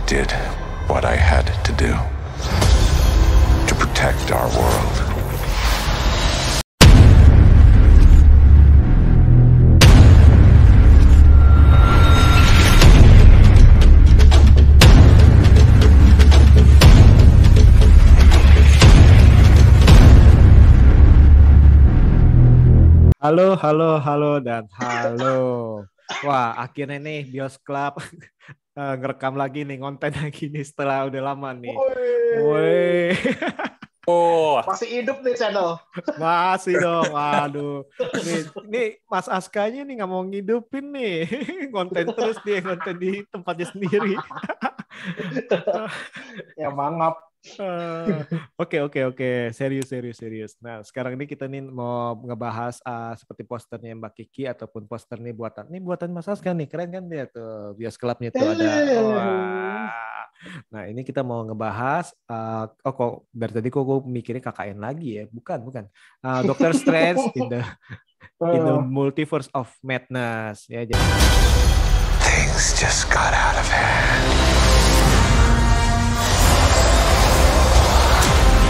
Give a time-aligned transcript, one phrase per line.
[0.00, 0.32] I did
[0.88, 1.92] what I had to do
[3.68, 4.96] to protect our world.
[23.20, 25.84] Halo, halo, halo, dan halo.
[26.24, 28.00] Wah, akhirnya nih Bios Club
[28.80, 31.76] eh, ngerekam lagi nih, konten lagi nih setelah udah lama nih.
[32.40, 33.12] Woi,
[34.08, 35.78] Oh, Masih hidup nih channel.
[36.18, 37.14] masih dong.
[37.14, 37.86] Waduh.
[38.24, 41.28] Nih, nih Mas Askanya nih nggak mau ngidupin nih.
[41.74, 44.16] Konten terus dia, konten di tempatnya sendiri.
[46.60, 47.29] Ya mangap.
[47.40, 48.20] Eh,
[48.60, 50.52] Oke oke oke serius serius serius.
[50.60, 55.32] Nah sekarang ini kita nih mau ngebahas ah, seperti posternya Mbak Kiki ataupun poster nih
[55.32, 58.60] buatan ini buatan Mas Aska nih keren kan dia tuh bios clubnya tuh ada.
[58.60, 59.00] Eh.
[59.00, 59.88] Wah.
[60.68, 65.08] Nah ini kita mau ngebahas ah, oh kok dari tadi kok gue mikirnya KKN lagi
[65.20, 65.84] ya bukan bukan
[66.20, 67.64] Ah, Doctor Strange in the
[68.52, 71.00] in the multiverse of madness ya jadi
[72.20, 74.59] Things just got out of hand.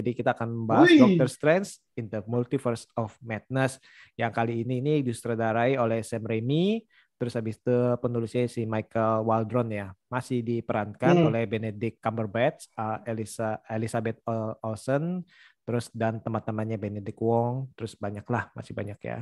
[0.00, 1.00] Jadi kita akan membahas Wih.
[1.04, 3.76] Doctor Strange in the Multiverse of Madness
[4.16, 6.80] yang kali ini ini disutradarai oleh Sam Raimi,
[7.20, 11.28] terus habis itu penulisnya si Michael Waldron ya, masih diperankan Hmm.
[11.28, 15.20] oleh Benedict Cumberbatch, uh, Elisa Elizabeth Ol- Olsen,
[15.68, 19.20] terus dan teman-temannya Benedict Wong, terus banyak lah masih banyak ya.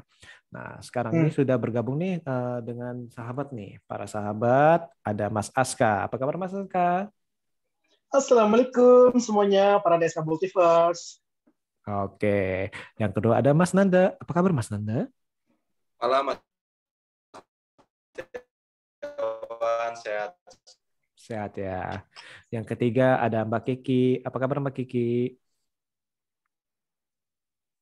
[0.55, 6.07] Nah sekarang ini sudah bergabung nih uh, dengan sahabat nih, para sahabat ada Mas Aska.
[6.07, 7.11] Apa kabar Mas Aska?
[8.09, 11.21] Assalamualaikum semuanya para Deska Multiverse.
[11.85, 14.17] Oke, yang kedua ada Mas Nanda.
[14.17, 15.13] Apa kabar Mas Nanda?
[16.01, 16.41] malam Mas.
[19.05, 20.33] Kawan sehat.
[21.21, 22.01] Sehat ya.
[22.49, 24.25] Yang ketiga ada Mbak Kiki.
[24.25, 25.37] Apa kabar Mbak Kiki?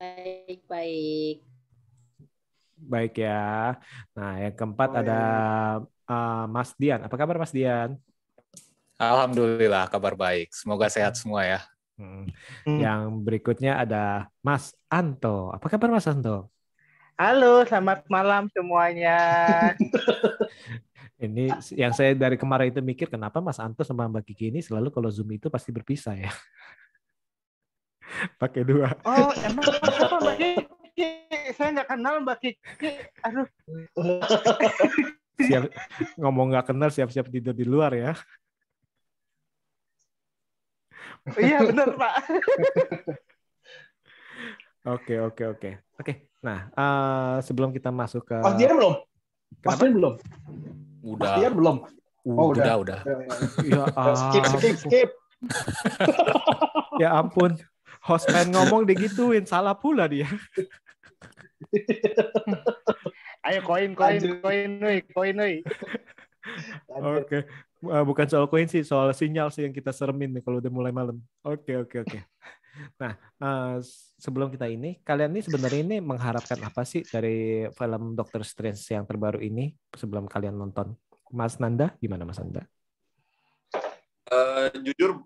[0.03, 1.37] Baik, baik.
[2.75, 3.79] Baik ya.
[4.11, 5.21] Nah, yang keempat ada
[6.11, 6.99] uh, Mas Dian.
[7.07, 7.95] Apa kabar Mas Dian?
[8.97, 10.49] Alhamdulillah kabar baik.
[10.57, 11.61] Semoga sehat semua ya.
[12.01, 12.25] Hmm.
[12.65, 12.81] Hmm.
[12.81, 15.53] Yang berikutnya ada Mas Anto.
[15.53, 16.49] Apa kabar Mas Anto?
[17.17, 19.17] Halo, selamat malam semuanya.
[21.17, 24.93] Ini yang saya dari kemarin itu mikir kenapa Mas Anto sama Mbak Kiki ini selalu
[24.93, 26.29] kalau Zoom itu pasti berpisah ya.
[28.41, 28.93] Pakai dua.
[29.01, 31.09] Oh, emang siapa Mbak Kiki?
[31.57, 32.91] Saya nggak kenal Mbak Kiki.
[33.25, 33.49] Aduh,
[35.49, 35.73] Siap
[36.21, 38.13] ngomong nggak kenal siap-siap tidur di luar ya.
[41.43, 42.15] Iya benar Pak.
[44.87, 46.13] Oke oke oke oke.
[46.47, 48.95] Nah eh, sebelum kita masuk ke Mas Dian belum?
[49.67, 49.83] Mas Kenapa?
[49.83, 50.15] Dian belum?
[50.15, 51.77] Mas Udah, Dian belum?
[52.27, 53.01] Oh, udah, udah.
[53.63, 53.83] ya,
[54.31, 54.91] Skip, skip, ampun.
[54.91, 55.11] skip.
[57.03, 57.55] ya ampun,
[58.03, 60.27] host main ngomong digituin salah pula dia.
[63.47, 65.55] Ayo koin koin koin oi, koin oi.
[66.91, 67.27] Lanjut.
[67.27, 67.39] Oke,
[67.87, 70.91] Eh, bukan soal koin sih, soal sinyal sih yang kita seremin nih kalau udah mulai
[70.91, 71.23] malam.
[71.47, 72.19] Oke oke oke.
[73.01, 73.77] Nah eh,
[74.21, 79.07] sebelum kita ini, kalian ini sebenarnya ini mengharapkan apa sih dari film Doctor Strange yang
[79.07, 80.93] terbaru ini sebelum kalian nonton?
[81.31, 82.67] Mas Nanda, gimana Mas Nanda?
[84.27, 85.23] Eh, jujur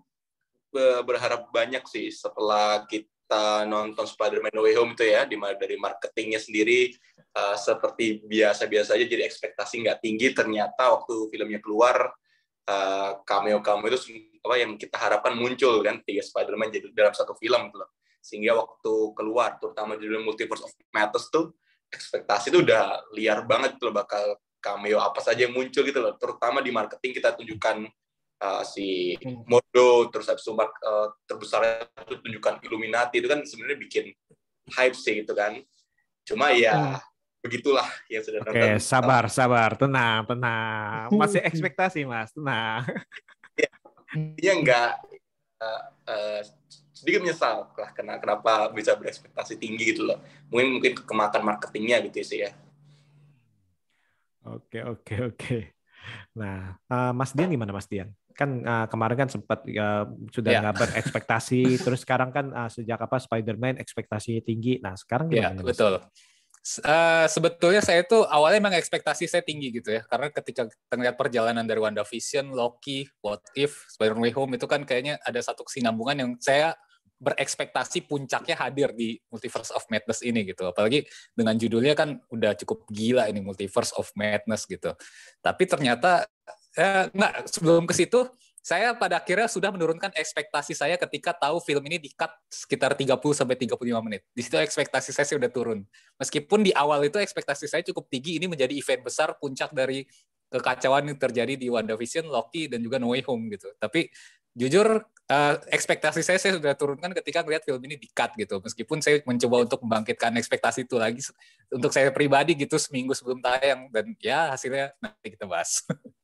[0.69, 5.57] be- berharap banyak sih setelah kita nonton Spider-Man No Way Home itu ya, di mana
[5.57, 10.33] dari marketingnya sendiri eh, seperti biasa-biasa aja, jadi ekspektasi nggak tinggi.
[10.33, 12.11] Ternyata waktu filmnya keluar,
[12.67, 17.37] eh, cameo-cameo itu sem- apa yang kita harapkan muncul kan, tiga Spider-Man jadi dalam satu
[17.37, 17.89] film gitu loh.
[18.21, 21.53] Sehingga waktu keluar, terutama judul Multiverse of Madness tuh,
[21.89, 26.13] ekspektasi itu udah liar banget gitu loh, bakal cameo apa saja yang muncul gitu loh.
[26.21, 27.85] Terutama di marketing kita tunjukkan
[28.41, 29.17] uh, si
[29.49, 34.05] Modo terus habis itu uh, terbesar itu tunjukkan Illuminati itu kan sebenarnya bikin
[34.77, 35.57] hype sih gitu kan.
[36.21, 37.01] Cuma ya
[37.41, 38.77] begitulah yang sudah Oke, nonton.
[38.79, 41.09] sabar, sabar, tenang, tenang.
[41.13, 42.85] Masih ekspektasi, Mas, tenang.
[44.11, 44.89] Intinya enggak
[45.61, 46.41] uh, uh,
[46.93, 50.21] sedikit menyesal lah kena kenapa bisa berekspektasi tinggi gitu loh.
[50.53, 52.51] Mungkin mungkin kemakan marketingnya gitu sih ya.
[54.45, 55.57] Oke, oke, oke.
[56.33, 58.09] Nah, eh, Mas Dian gimana Mas Dian?
[58.33, 60.59] Kan eh, kemarin kan sempat ya, sudah Ya.
[60.65, 64.81] nggak berekspektasi, terus sekarang kan eh, sejak apa Spider-Man ekspektasinya tinggi.
[64.81, 65.61] Nah, sekarang Ya, gimana?
[65.61, 65.77] Mas?
[65.77, 65.93] betul.
[66.01, 66.30] S-
[66.61, 70.01] eh, sebetulnya saya tuh awalnya emang ekspektasi saya tinggi gitu ya.
[70.05, 75.17] Karena ketika ngeliat perjalanan dari WandaVision, Loki, What If, Spider-Man Way Home itu kan kayaknya
[75.25, 76.77] ada satu kesinambungan yang saya
[77.21, 80.65] berekspektasi puncaknya hadir di Multiverse of Madness ini gitu.
[80.65, 81.05] Apalagi
[81.37, 84.97] dengan judulnya kan udah cukup gila ini Multiverse of Madness gitu.
[85.37, 86.25] Tapi ternyata
[86.73, 88.25] eh, nggak sebelum ke situ
[88.61, 93.57] saya pada akhirnya sudah menurunkan ekspektasi saya ketika tahu film ini di-cut sekitar 30 sampai
[93.57, 94.21] 35 menit.
[94.37, 95.81] Di situ ekspektasi saya sudah turun.
[96.21, 100.05] Meskipun di awal itu ekspektasi saya cukup tinggi ini menjadi event besar puncak dari
[100.53, 103.73] kekacauan yang terjadi di WandaVision, Loki dan juga No Way Home gitu.
[103.81, 104.11] Tapi
[104.51, 108.59] jujur eh, ekspektasi saya saya sudah turunkan ketika melihat film ini di-cut gitu.
[108.59, 111.23] Meskipun saya mencoba untuk membangkitkan ekspektasi itu lagi
[111.71, 115.81] untuk saya pribadi gitu seminggu sebelum tayang dan ya hasilnya nanti kita bahas.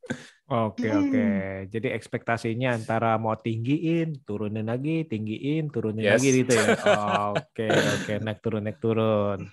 [0.47, 1.27] Oke oke.
[1.67, 6.23] Jadi ekspektasinya antara mau tinggiin, turunin lagi, tinggiin, turunin Yes.
[6.23, 6.71] lagi gitu ya.
[7.35, 7.67] Oke
[7.99, 9.43] oke, naik turun naik turun.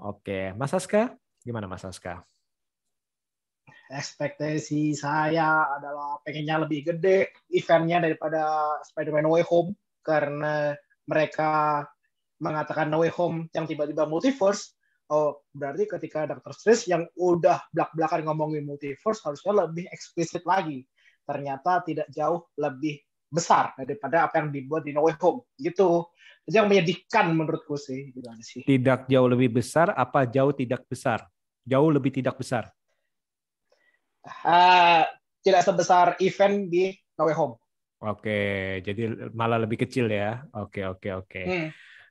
[0.00, 1.12] Oke, Mas Aska,
[1.44, 2.24] gimana Mas Aska?
[3.92, 8.42] Ekspektasi saya adalah pengennya lebih gede eventnya daripada
[8.88, 10.72] Spider-Man Way Home karena
[11.04, 11.84] mereka
[12.42, 14.74] mengatakan No Way Home yang tiba-tiba multiverse.
[15.12, 20.82] Oh, berarti ketika Doctor Strange yang udah belak-belakan ngomongin multiverse harusnya lebih eksplisit lagi.
[21.22, 22.98] Ternyata tidak jauh lebih
[23.28, 26.08] besar daripada apa yang dibuat di No Way Home gitu.
[26.42, 28.10] Itu yang menyedihkan menurutku sih.
[28.42, 28.66] Sih?
[28.66, 31.22] Tidak jauh lebih besar apa jauh tidak besar?
[31.62, 32.72] Jauh lebih tidak besar.
[34.42, 35.02] Ah,
[35.42, 37.54] tidak sebesar event di No Way Home.
[38.02, 38.40] Oke,
[38.82, 40.42] jadi malah lebih kecil ya.
[40.54, 41.42] Oke oke oke.
[41.42, 41.68] Hmm.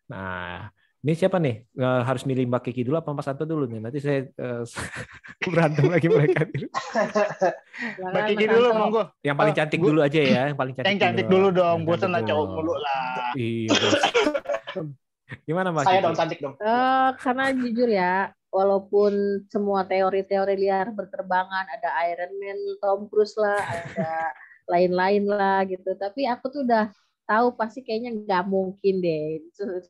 [0.07, 0.71] Nah,
[1.01, 1.67] ini siapa nih?
[1.67, 3.79] Eh, harus milih Mbak Kiki dulu apa Mas Santo dulu nih?
[3.83, 4.63] Nanti saya eh,
[5.51, 6.47] berantem lagi mereka.
[6.47, 8.79] Mbak Kiki Mas dulu, Anto.
[8.79, 9.03] monggo.
[9.19, 10.87] Yang paling cantik dulu aja ya, yang paling cantik.
[10.91, 12.55] Yang cantik dulu dong, Yang bosan lah cowok dulu.
[12.55, 13.03] mulu lah.
[13.35, 13.71] Iya.
[15.47, 16.05] Gimana Mbak Saya Kiki?
[16.05, 16.55] dong cantik dong.
[16.59, 18.13] Eh, karena jujur ya,
[18.51, 24.09] walaupun semua teori-teori liar berterbangan, ada Iron Man, Tom Cruise lah, ada
[24.71, 25.95] lain-lain lah gitu.
[25.95, 26.91] Tapi aku tuh udah
[27.25, 29.39] tahu pasti kayaknya nggak mungkin deh.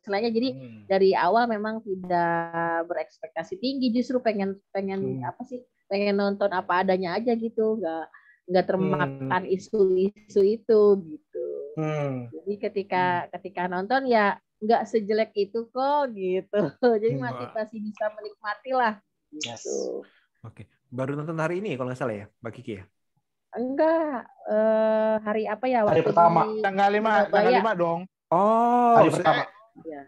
[0.05, 0.85] Selainnya jadi Hmm.
[0.85, 5.29] dari awal memang tidak berekspektasi tinggi, justru pengen pengen Hmm.
[5.29, 5.61] apa sih?
[5.89, 8.05] Pengen nonton apa adanya aja gitu, nggak
[8.51, 11.45] nggak termakan isu-isu itu gitu.
[11.79, 12.27] Hmm.
[12.29, 16.59] Jadi ketika ketika nonton ya nggak sejelek itu kok gitu.
[17.01, 17.21] Jadi Hmm.
[17.25, 18.93] masih masih bisa menikmati lah.
[19.33, 19.65] Yes.
[19.65, 20.05] Gitu.
[20.41, 20.69] Oke.
[20.87, 22.83] Baru nonton hari ini kalau nggak salah ya, Mbak Kiki ya?
[23.51, 25.83] Enggak eh, hari apa ya?
[25.83, 26.41] Hari waktu pertama.
[26.47, 27.31] di- Tanggal 5, Surabaya.
[27.31, 27.99] tanggal 5 dong.
[28.31, 29.43] Oh, Hari pertama.
[29.83, 30.01] ya.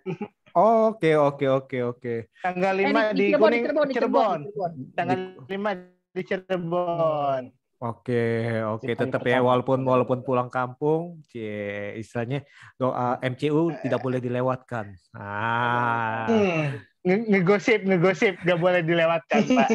[0.53, 2.13] oh, oke oke oke oke.
[2.39, 4.39] Tanggal Eh, 5 di, Cirebon, Kuning, di Cirebon, di Cirebon, Cirebon.
[4.39, 4.71] di Cirebon.
[4.95, 5.71] Tanggal 5
[6.13, 7.41] di Cirebon.
[7.83, 8.15] Oke,
[8.63, 12.39] oke, Hari tetap ya walaupun walaupun pulang kampung, cie, istilahnya
[12.80, 14.95] doa MCU tidak boleh dilewatkan.
[15.12, 16.80] Ah, Hmm.
[17.03, 19.69] Nge- Ngegosip, ngegosip, gak boleh dilewatkan, Pak.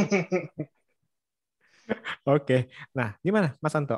[2.27, 2.55] oke.
[2.97, 3.95] Nah, gimana, Mas Santo?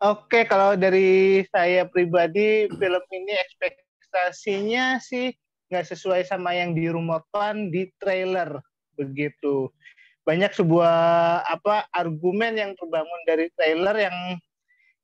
[0.00, 5.28] Oke, kalau dari saya pribadi, film ini ekspektasinya sih
[5.68, 8.64] nggak sesuai sama yang dirumorkan di trailer
[8.96, 9.68] begitu.
[10.26, 10.96] Banyak sebuah
[11.48, 14.16] apa argumen yang terbangun dari trailer yang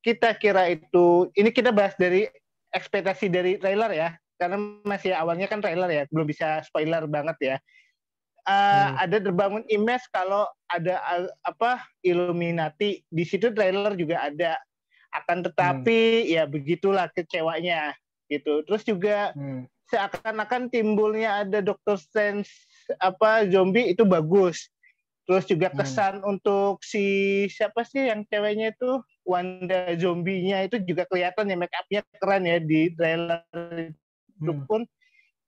[0.04, 2.30] kita kira itu ini kita bahas dari
[2.70, 4.08] ekspektasi dari trailer ya,
[4.38, 7.56] karena masih awalnya kan trailer ya, belum bisa spoiler banget ya.
[8.46, 14.54] Uh, ada terbangun image kalau ada uh, apa Illuminati di situ trailer juga ada.
[15.10, 17.96] Akan tetapi ya begitulah kecewanya
[18.28, 18.60] gitu.
[18.68, 19.64] Terus juga Hmm.
[19.88, 22.50] seakan-akan timbulnya ada Doctor Strange
[23.00, 24.68] apa zombie itu bagus
[25.26, 25.82] terus juga Hmm.
[25.82, 27.04] kesan untuk si
[27.50, 32.62] siapa sih yang ceweknya itu Wanda zombinya itu juga kelihatan ya make upnya keren ya
[32.62, 33.42] di trailer
[34.38, 34.64] itu Hmm.
[34.70, 34.80] pun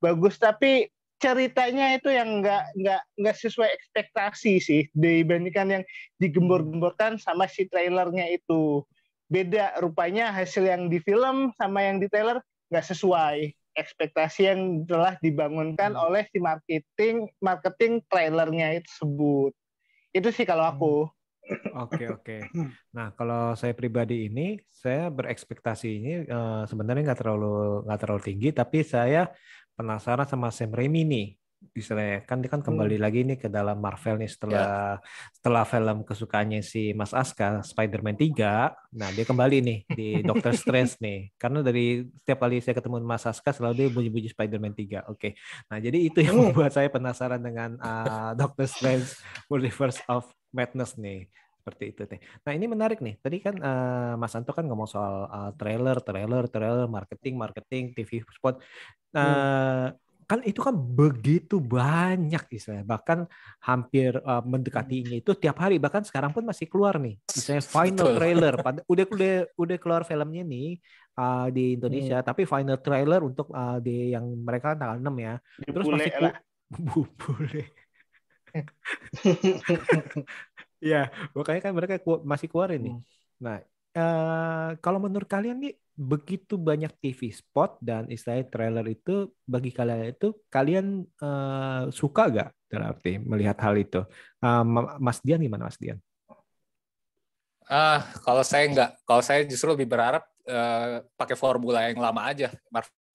[0.03, 5.85] bagus tapi ceritanya itu yang nggak nggak nggak sesuai ekspektasi sih dibandingkan yang
[6.19, 8.83] digembor-gemborkan sama si trailernya itu
[9.27, 12.39] beda rupanya hasil yang di film sama yang di trailer
[12.71, 16.07] nggak sesuai ekspektasi yang telah dibangunkan Hmm.
[16.11, 19.53] oleh si marketing marketing trailernya itu sebut
[20.15, 20.95] itu sih kalau aku
[21.73, 22.37] Oke, oke.
[22.97, 28.49] Nah, kalau saya pribadi ini, saya berekspektasi ini eh, sebenarnya nggak terlalu nggak terlalu tinggi,
[28.53, 29.33] tapi saya
[29.73, 31.33] penasaran sama Sam Raimi.
[31.75, 34.99] Istilahnya kan dia kan kembali lagi nih ke dalam Marvel nih setelah
[35.35, 38.95] setelah film kesukaannya si Mas Aska Spider-Man 3.
[38.95, 41.35] Nah, dia kembali nih di Doctor Strange nih.
[41.43, 45.11] Karena dari setiap kali saya ketemu Mas Aska selalu dia bunyi-bunyi Spider-Man 3.
[45.11, 45.35] Oke.
[45.71, 49.19] Nah, jadi itu yang membuat saya penasaran dengan uh, Doctor Strange
[49.51, 51.29] Multiverse of Madness nih
[51.69, 52.21] seperti itu teh.
[52.49, 53.21] Nah ini menarik nih.
[53.21, 58.25] Tadi kan eh, Mas Anto kan ngomong soal eh, trailer, trailer, trailer, marketing, marketing, TV
[58.33, 58.57] spot.
[59.13, 59.93] Nah
[60.29, 62.85] kan itu kan begitu banyak istilahnya.
[62.85, 63.19] Bahkan
[63.65, 65.81] hampir eh, mendekatinya itu tiap hari.
[65.81, 67.17] Bahkan sekarang pun masih keluar nih.
[67.33, 68.17] Misalnya final Betul.
[68.21, 68.55] trailer.
[68.93, 70.77] Udah udah udah keluar filmnya nih
[71.17, 72.21] eh, di Indonesia.
[72.21, 75.35] Tapi final trailer untuk eh, di yang mereka tanggal 6 ya.
[75.65, 76.35] Terus Bule masih lah.
[77.25, 77.63] bule.
[80.79, 82.95] Ya, makanya kan mereka ku- masih keluarin nih.
[82.95, 83.03] Hmm.
[83.43, 83.57] Nah,
[83.99, 90.15] eh, kalau menurut kalian nih begitu banyak TV spot dan istilahnya trailer itu bagi kalian
[90.15, 90.87] itu kalian
[91.25, 93.99] eh, suka gak dalam arti melihat hal itu?
[94.45, 95.99] Ma- Mas Dian gimana Mas Dian?
[97.69, 102.49] Ah, kalau saya nggak, kalau saya justru lebih berharap eh, pakai formula yang lama aja.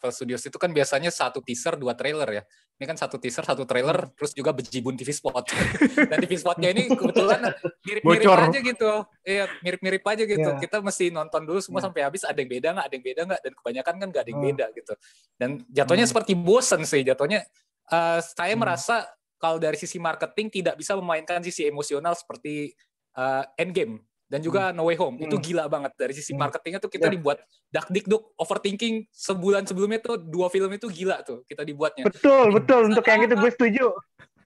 [0.03, 2.43] Marvel Studios itu kan biasanya satu teaser, dua trailer ya.
[2.75, 5.47] Ini kan satu teaser, satu trailer, terus juga bejibun TV spot.
[6.11, 7.39] Dan TV spotnya ini kebetulan
[7.87, 8.91] mirip-mirip aja gitu.
[9.23, 10.49] Iya, mirip-mirip aja gitu.
[10.51, 10.59] Iya.
[10.59, 11.87] Kita mesti nonton dulu semua Iya.
[11.87, 12.27] sampai habis.
[12.27, 12.85] Ada yang beda nggak?
[12.91, 13.41] Ada yang beda nggak?
[13.47, 14.49] Dan kebanyakan kan nggak ada yang Hmm.
[14.51, 14.93] beda gitu.
[15.39, 16.11] Dan jatuhnya Hmm.
[16.11, 17.01] seperti bosen sih.
[17.07, 17.39] Jatuhnya
[17.83, 18.63] eh, saya Hmm.
[18.63, 19.07] merasa
[19.39, 22.75] kalau dari sisi marketing tidak bisa memainkan sisi emosional seperti
[23.13, 24.01] eh, Endgame
[24.33, 25.45] dan juga No Way Home itu Hmm.
[25.45, 26.41] gila banget dari sisi Hmm.
[26.41, 27.13] marketingnya tuh kita Ya.
[27.13, 27.37] dibuat
[27.69, 32.81] dak dikduk overthinking sebulan sebelumnya tuh dua film itu gila tuh kita dibuatnya Betul, betul.
[32.89, 33.85] Untuk yang itu gue setuju.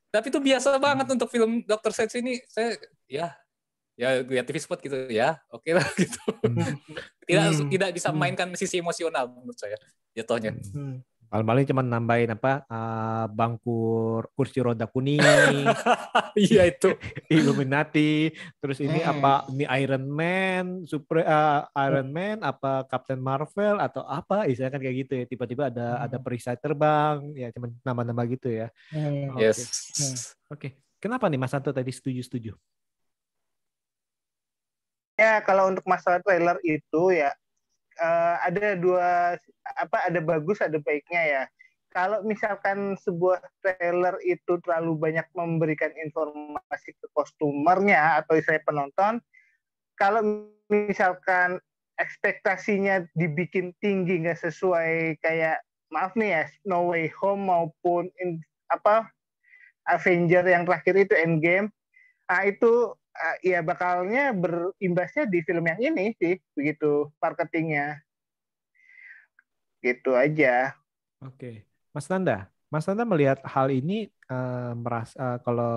[0.08, 2.76] tapi itu biasa banget untuk film Doctor Strange ini saya
[3.08, 3.32] ya
[3.96, 6.20] ya lihat TV spot gitu ya oke lah gitu
[7.24, 7.70] tidak Hmm.
[7.72, 8.16] tidak bisa Hmm.
[8.16, 9.80] memainkan sisi emosional menurut saya
[10.12, 11.00] jatuhnya Hmm.
[11.28, 13.78] Paling-paling cuma nambahin apa eh, bangku
[14.32, 15.68] kursi roda kuning,
[16.40, 16.96] iya itu
[17.36, 18.32] Illuminati,
[18.64, 19.12] terus ini Hmm.
[19.12, 24.82] apa ini Iron Man, Super eh, Iron Man, apa Captain Marvel atau apa, istilahnya kan
[24.84, 25.26] kayak gitu ya.
[25.28, 26.04] Tiba-tiba ada Hmm.
[26.08, 28.72] ada perisai terbang, ya cuman nama-nama gitu ya.
[28.90, 29.36] Hmm.
[29.36, 29.44] Oke.
[29.44, 32.56] yes Oke, kenapa nih Mas Santo tadi setuju-setuju?
[35.18, 37.34] Ya, kalau untuk masalah trailer itu ya
[37.98, 39.36] eh, ada dua
[39.78, 41.44] apa ada bagus ada baiknya ya.
[41.92, 49.18] Kalau misalkan sebuah trailer itu terlalu banyak memberikan informasi ke kostumernya atau saya penonton,
[49.98, 51.58] kalau misalkan
[51.98, 59.10] ekspektasinya dibikin tinggi nggak sesuai kayak maaf nih ya No Way Home maupun in, apa
[59.88, 61.72] Avenger yang terakhir itu Endgame,
[62.28, 68.02] ah itu ah, ya bakalnya berimbasnya di film yang ini sih begitu marketingnya.
[69.82, 70.74] Gitu aja.
[71.22, 75.74] Oke, Mas Nanda, Mas Nanda melihat hal ini eh, merasa eh, kalau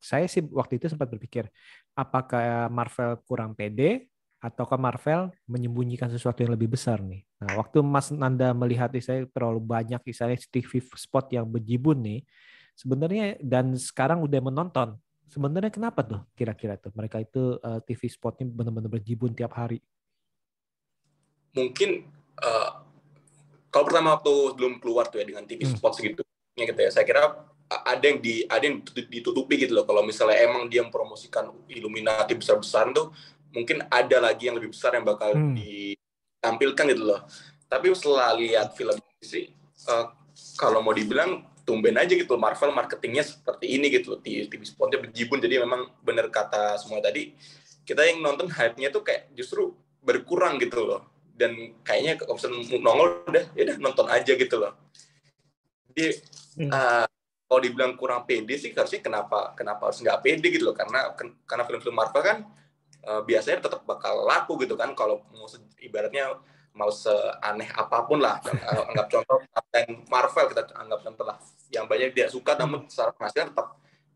[0.00, 1.48] saya sih waktu itu sempat berpikir
[1.92, 7.26] apakah Marvel kurang pede ataukah Marvel menyembunyikan sesuatu yang lebih besar nih.
[7.42, 12.20] Nah, waktu Mas Nanda melihat saya terlalu banyak misalnya TV spot yang bejibun nih,
[12.78, 14.94] sebenarnya dan sekarang udah menonton,
[15.28, 19.78] sebenarnya kenapa tuh kira-kira tuh mereka itu eh, TV spotnya benar-benar berjibun tiap hari?
[21.48, 22.06] mungkin
[22.38, 22.70] eh,
[23.68, 25.74] kalau pertama waktu belum keluar tuh ya dengan TV Hmm.
[25.74, 26.20] spot segitu
[26.54, 27.24] ya gitu ya saya kira
[27.68, 32.32] ada yang di ada yang ditutup- ditutupi gitu loh kalau misalnya emang dia mempromosikan Illuminati
[32.32, 33.10] besar-besaran tuh
[33.50, 35.56] mungkin ada lagi yang lebih besar yang bakal Hmm.
[35.56, 37.20] ditampilkan gitu loh
[37.66, 39.50] tapi setelah lihat film sih
[39.88, 40.04] eh,
[40.54, 45.36] kalau mau dibilang tumben aja gitu Marvel marketingnya seperti ini gitu loh TV spotnya berjibun
[45.36, 47.36] jadi memang bener kata semua tadi
[47.88, 49.72] kita yang nonton hype-nya tuh kayak justru
[50.04, 51.08] berkurang gitu loh.
[51.32, 54.76] Dan kayaknya misalnya nongol udah ya udah nonton aja gitu loh.
[55.88, 56.20] Jadi
[56.58, 56.74] Hmm.
[56.74, 57.06] eh,
[57.46, 60.76] kalau dibilang kurang pede sih harusnya kenapa kenapa harus nggak pede gitu loh?
[60.76, 61.14] Karena
[61.46, 62.38] karena film-film Marvel kan
[63.08, 65.22] eh, biasanya tetap bakal laku gitu kan kalau
[65.78, 66.34] ibaratnya
[66.74, 68.38] mau seaneh apa pun lah.
[68.44, 71.38] Eh, anggap contoh Captain Marvel kita anggap contoh lah.
[71.68, 73.68] Yang banyak dia suka namun secara penghasilan tetap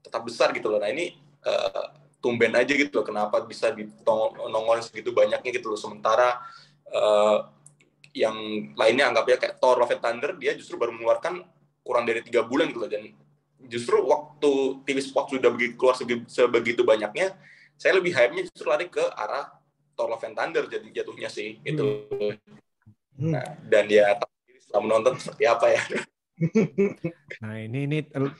[0.02, 0.78] tetap besar gitu loh.
[0.82, 1.86] Nah ini eh,
[2.22, 3.06] tumben aja gitu loh.
[3.06, 5.78] Kenapa bisa ditongolin segitu banyaknya gitu loh.
[5.80, 6.38] Sementara
[6.88, 7.38] eh,
[8.12, 8.36] yang
[8.76, 11.44] lainnya anggapnya kayak Thor Love and Thunder dia justru baru mengeluarkan
[11.82, 12.90] kurang dari tiga bulan gitu loh.
[12.90, 13.10] Dan
[13.66, 15.94] justru waktu TV spot sudah begitu keluar
[16.26, 17.34] sebegitu banyaknya
[17.78, 19.50] saya lebih hype-nya justru lari ke arah
[19.92, 22.08] Thor Love and Thunder jadi jatuhnya sih itu
[23.12, 23.28] Hmm.
[23.28, 25.82] nah, dan ya sendiri setelah menonton seperti apa ya
[27.44, 27.98] Nah ini ini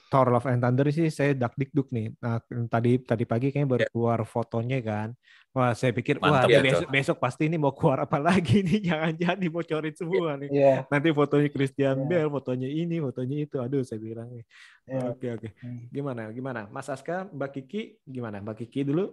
[0.08, 2.10] Thor Love and Thunder sih saya dak dikduk nih.
[2.18, 3.90] Nah, tadi tadi pagi kayaknya baru Ya.
[3.92, 5.08] keluar fotonya kan.
[5.52, 6.64] Wah saya pikir Mantap wah ya, tuh.
[6.64, 10.48] besok, besok pasti ini mau keluar apa lagi nih jangan-jangan dibocorin semua nih.
[10.50, 10.74] Iya.
[10.88, 12.06] Nanti fotonya Christian Ya.
[12.08, 13.56] Bale, fotonya ini, fotonya itu.
[13.60, 14.44] Aduh saya bilang nih.
[14.88, 15.00] Iya.
[15.12, 15.48] Oke oke.
[15.60, 15.86] Hmm.
[15.92, 16.60] Gimana gimana?
[16.72, 18.40] Mas Aska, Mbak Kiki gimana?
[18.40, 19.12] Mbak Kiki dulu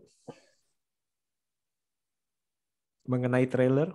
[3.10, 3.90] mengenai trailer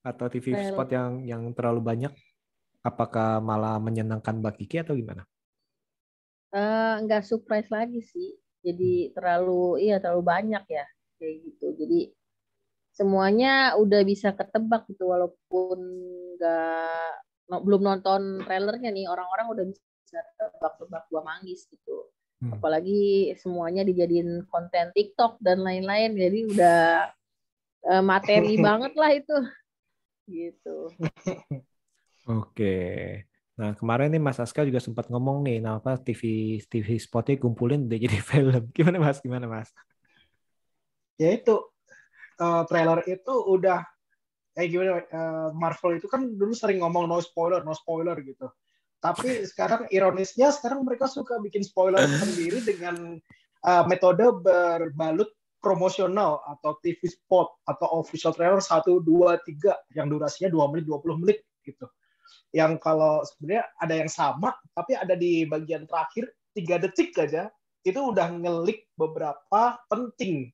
[0.00, 0.72] atau TV Trailer.
[0.72, 2.12] spot yang yang terlalu banyak.
[2.80, 5.22] Apakah malah menyenangkan Mbak Kiki atau gimana?
[6.50, 8.28] Eh, nggak surprise lagi sih.
[8.64, 10.84] Jadi terlalu iya terlalu banyak ya
[11.20, 11.66] kayak gitu.
[11.76, 12.00] Jadi
[12.90, 15.78] semuanya udah bisa ketebak gitu walaupun
[16.36, 17.12] nggak
[17.52, 22.08] no- belum nonton trailernya nih orang-orang udah bisa tebak-tebak gua manggis gitu.
[22.40, 22.56] Hmm.
[22.56, 26.16] Apalagi semuanya dijadiin konten TikTok dan lain-lain.
[26.16, 26.80] Jadi udah
[27.86, 29.36] eh, materi banget lah itu.
[30.28, 30.76] Gitu.
[32.28, 32.76] Oke.
[33.60, 37.84] Nah, kemarin nih Mas Aska juga sempat ngomong nih, nah apa TV TV spotnya kumpulin
[37.84, 38.72] udah jadi film.
[38.72, 39.20] Gimana Mas?
[39.20, 39.68] Gimana Mas?
[41.20, 41.60] Ya itu
[42.40, 43.84] uh, trailer itu udah
[44.56, 48.48] kayak gimana uh, Marvel itu kan dulu sering ngomong no spoiler, no spoiler gitu.
[49.00, 53.20] Tapi sekarang ironisnya sekarang mereka suka bikin spoiler sendiri dengan
[53.64, 55.28] uh, metode berbalut
[55.60, 61.20] promosional atau TV spot atau official trailer 1 2 3 yang durasinya 2 menit 20
[61.22, 61.86] menit gitu.
[62.50, 67.52] Yang kalau sebenarnya ada yang sama tapi ada di bagian terakhir 3 detik aja
[67.84, 70.52] itu udah ngelik beberapa penting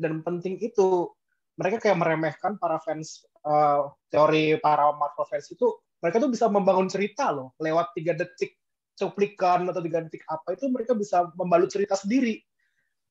[0.00, 1.12] dan penting itu
[1.60, 5.68] mereka kayak meremehkan para fans uh, teori para Marvel fans itu
[6.00, 8.56] mereka tuh bisa membangun cerita loh lewat tiga detik
[8.96, 12.40] cuplikan atau tiga detik apa itu mereka bisa membalut cerita sendiri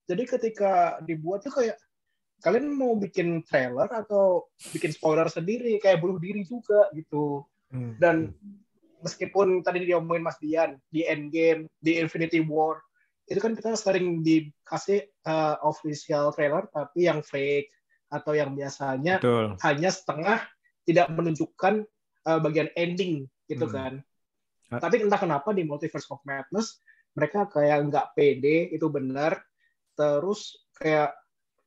[0.10, 1.78] jadi ketika dibuat tuh kayak
[2.42, 8.02] kalian mau bikin trailer atau bikin spoiler sendiri kayak bunuh diri juga gitu hmm.
[8.02, 8.34] dan
[9.02, 12.82] meskipun tadi diomongin Mas Dian di Endgame di Infinity War
[13.30, 17.70] itu kan kita sering dikasih uh, official trailer tapi yang fake
[18.12, 19.56] atau yang biasanya Betul.
[19.64, 20.44] hanya setengah
[20.84, 21.88] tidak menunjukkan
[22.28, 23.74] uh, bagian ending gitu hmm.
[23.74, 23.94] kan.
[24.68, 24.82] Uh.
[24.84, 26.84] Tapi entah kenapa di Multiverse of Madness
[27.16, 29.40] mereka kayak nggak pede itu benar.
[29.96, 31.14] Terus kayak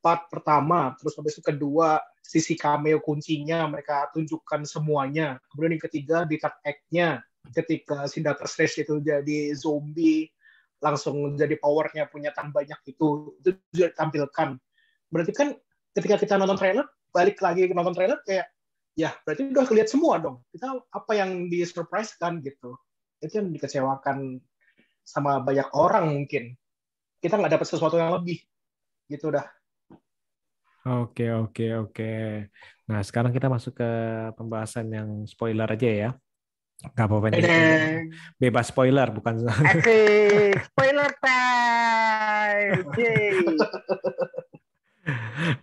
[0.01, 5.41] part pertama, terus habis itu kedua sisi cameo kuncinya mereka tunjukkan semuanya.
[5.49, 7.21] Kemudian yang ketiga di third act-nya
[7.53, 10.29] ketika si Doctor Strange itu jadi zombie
[10.81, 14.57] langsung jadi powernya punya tan banyak itu itu juga ditampilkan.
[15.09, 15.57] Berarti kan
[15.95, 18.51] ketika kita nonton trailer balik lagi nonton trailer kayak
[18.99, 22.75] ya berarti udah kelihatan semua dong kita apa yang di surprise kan gitu
[23.23, 24.39] itu yang dikecewakan
[25.07, 26.55] sama banyak orang mungkin
[27.25, 28.45] kita nggak dapat sesuatu yang lebih.
[29.09, 29.49] Gitu dah.
[30.85, 32.13] Oke oke oke.
[32.85, 33.89] Nah sekarang kita masuk ke
[34.37, 36.09] pembahasan yang spoiler aja ya.
[36.93, 37.31] Gak apa-apa
[38.35, 42.83] bebas spoiler bukan Asik, spoiler time.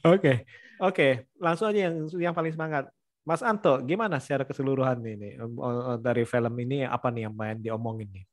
[0.07, 0.47] Oke,
[0.78, 2.87] oke, langsung aja yang yang paling semangat.
[3.26, 5.35] Mas Anto, gimana secara keseluruhan ini?
[5.99, 8.25] Dari film ini apa nih yang main diomongin nih?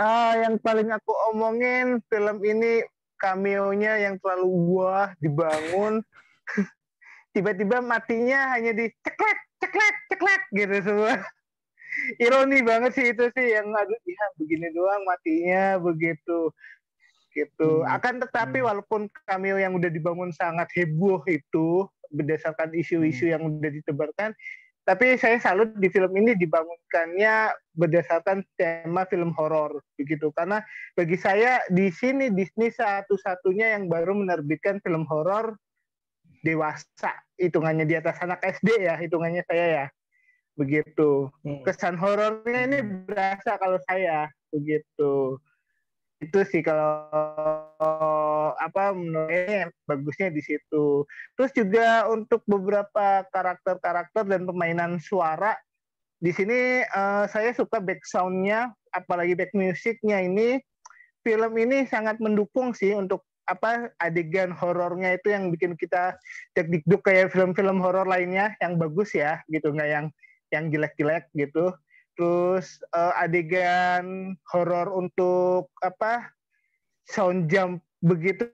[0.00, 2.80] Uh, yang paling aku omongin film ini
[3.20, 6.00] cameo-nya yang terlalu wah dibangun
[7.36, 11.20] tiba-tiba matinya hanya di ceklek ceklek ceklek gitu semua
[12.24, 16.48] ironi banget sih itu sih yang aduh ya begini doang matinya begitu
[17.36, 17.94] gitu hmm.
[18.00, 18.66] akan tetapi hmm.
[18.66, 23.32] walaupun cameo yang udah dibangun sangat heboh itu berdasarkan isu-isu hmm.
[23.36, 24.30] yang udah ditebarkan
[24.90, 30.34] tapi saya salut di film ini dibangunkannya berdasarkan tema film horor begitu.
[30.34, 30.58] Karena
[30.98, 35.54] bagi saya di sini Disney satu-satunya yang baru menerbitkan film horor
[36.42, 37.14] dewasa.
[37.38, 39.86] Hitungannya di atas anak SD ya hitungannya saya ya.
[40.58, 41.30] Begitu.
[41.46, 41.62] Hmm.
[41.62, 45.38] kesan horornya ini berasa kalau saya begitu
[46.20, 47.08] itu sih kalau
[48.60, 51.08] apa menurut bagusnya di situ.
[51.34, 55.56] Terus juga untuk beberapa karakter-karakter dan permainan suara
[56.20, 60.60] di sini uh, saya suka back soundnya, apalagi back musiknya ini.
[61.20, 66.16] Film ini sangat mendukung sih untuk apa adegan horornya itu yang bikin kita
[66.56, 69.72] deg dikduk kayak film-film horor lainnya yang bagus ya gitu.
[69.72, 70.06] Nggak yang
[70.48, 71.72] yang jelek-jelek gitu
[72.20, 76.28] terus uh, adegan horor untuk apa
[77.08, 78.52] sound jump begitu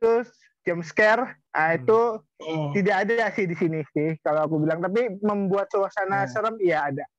[0.63, 2.71] jump scare nah itu hmm.
[2.79, 6.31] tidak ada sih di sini sih kalau aku bilang tapi membuat suasana hmm.
[6.31, 7.11] serem iya ada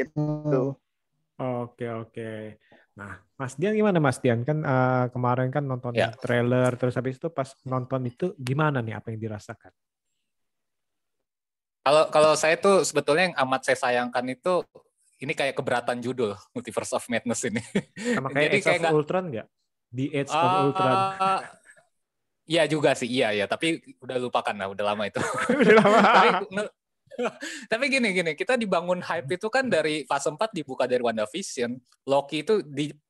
[0.00, 1.44] itu hmm.
[1.68, 2.56] oke oke
[2.96, 6.08] nah Mas Dian gimana Mas Dian kan uh, kemarin kan nonton ya.
[6.24, 9.76] trailer terus habis itu pas nonton itu gimana nih apa yang dirasakan
[11.84, 14.64] kalau kalau saya tuh sebetulnya yang amat saya sayangkan itu
[15.24, 17.62] ini kayak keberatan judul Multiverse of Madness ini.
[17.96, 19.46] Sama kayak Jadi Age kayak of gak, Ultron nggak?
[19.94, 20.96] The Age uh, of ah, Ultron.
[22.44, 23.48] Iya juga sih, iya ya.
[23.48, 25.16] Tapi udah lupakan lah, udah lama itu.
[25.64, 26.00] udah lama.
[26.04, 26.60] tapi,
[27.72, 31.72] tapi gini gini, kita dibangun hype itu kan dari fase 4 dibuka dari WandaVision.
[32.04, 32.60] Loki itu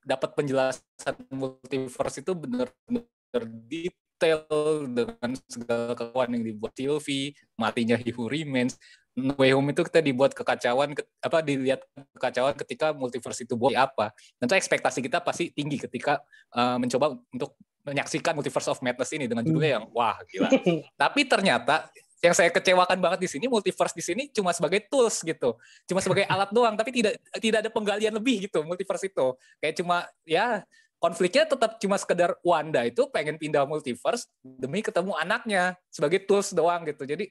[0.06, 4.46] dapat penjelasan multiverse itu benar-benar detail
[4.86, 8.78] dengan segala kekuatan yang dibuat Sylvie, matinya He Who Remains.
[9.14, 10.90] Way Home itu kita dibuat kekacauan
[11.22, 11.86] apa dilihat
[12.18, 14.10] kekacauan ketika multiverse itu buat apa.
[14.42, 16.18] Tentu ekspektasi kita pasti tinggi ketika
[16.50, 20.50] uh, mencoba untuk menyaksikan Multiverse of Madness ini dengan judulnya yang wah gila.
[20.96, 21.86] Tapi ternyata
[22.24, 25.60] yang saya kecewakan banget di sini multiverse di sini cuma sebagai tools gitu.
[25.84, 29.36] Cuma sebagai alat doang tapi tidak tidak ada penggalian lebih gitu multiverse itu.
[29.60, 30.64] Kayak cuma ya
[30.96, 36.88] konfliknya tetap cuma sekedar Wanda itu pengen pindah multiverse demi ketemu anaknya sebagai tools doang
[36.88, 37.04] gitu.
[37.04, 37.28] Jadi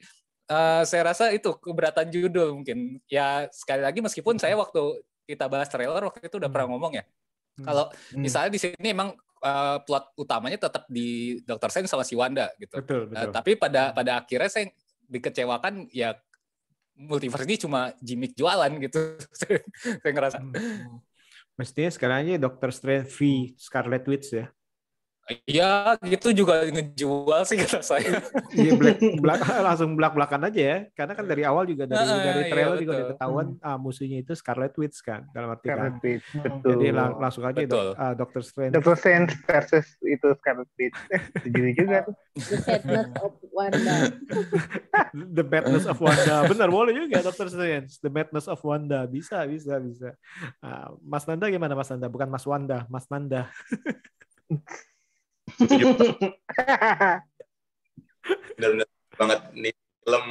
[0.49, 2.99] uh, saya rasa itu keberatan judul mungkin.
[3.08, 7.03] Ya sekali lagi meskipun saya waktu kita bahas trailer waktu itu udah pernah ngomong ya.
[7.60, 7.65] Hmm.
[7.69, 8.21] Kalau hmm.
[8.23, 11.69] misalnya di sini emang uh, plot utamanya tetap di Dr.
[11.69, 12.82] Strange sama si Wanda gitu.
[12.82, 13.32] Betul, Uh, betul.
[13.32, 14.65] tapi pada pada akhirnya saya
[15.08, 16.17] dikecewakan ya
[16.97, 18.99] multiverse ini cuma gimmick jualan gitu.
[20.01, 20.39] saya ngerasa.
[20.41, 20.99] Hmm.
[21.53, 22.69] Mestinya sekarang aja Dr.
[22.73, 23.17] Strange v
[23.62, 24.49] Scarlet Witch ya.
[25.48, 28.20] Iya, gitu juga ngejual sih kata saya.
[28.52, 29.40] Iya black, black
[29.72, 30.78] langsung belak belakan aja ya.
[30.92, 33.00] Karena kan dari awal juga dari Ah, dari iya, trailer juga betul.
[33.00, 36.04] udah ketahuan ah, musuhnya itu Scarlet Witch kan dalam arti Scarlet kan.
[36.04, 36.44] Witch, Hmm.
[36.44, 36.70] betul.
[36.76, 37.86] Jadi lang- langsung aja Betul.
[37.88, 38.42] dok, ah, Dr.
[38.44, 38.74] Strange.
[38.76, 40.98] Doctor Strange versus itu Scarlet Witch.
[41.08, 42.16] Eh, Setuju juga tuh.
[42.44, 43.96] The Sadness of Wanda.
[45.40, 46.36] The Madness of Wanda.
[46.46, 47.48] Benar boleh juga Dr.
[47.48, 47.96] Strange.
[47.98, 49.08] The Madness of Wanda.
[49.08, 50.20] Bisa, bisa, bisa.
[50.60, 52.12] Ah, Mas Nanda gimana Mas Nanda?
[52.12, 53.48] Bukan Mas Wanda, Mas Nanda.
[58.58, 58.88] benar-benar
[59.18, 59.39] banget.
[59.54, 60.26] Nih film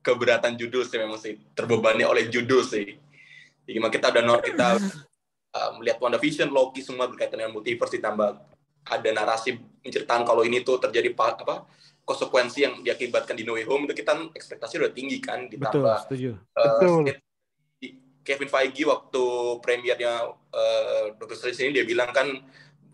[0.00, 1.38] keberatan judul sih memang sih.
[1.54, 2.96] Terbebani oleh judul sih.
[3.66, 4.78] Jadi memang kita udah nor kita
[5.54, 8.30] uh, melihat WandaVision, Loki semua berkaitan dengan multiverse ditambah
[8.80, 11.68] ada narasi menceritakan kalau ini tuh terjadi pa- apa
[12.02, 15.96] konsekuensi yang diakibatkan di No Way Home itu kita ekspektasi udah tinggi kan Betul, ditambah
[16.08, 16.30] setuju.
[16.58, 17.14] uh, Betul.
[18.20, 19.24] Kevin Feige waktu
[19.64, 22.28] premiernya uh, Doctor Strange ini dia bilang kan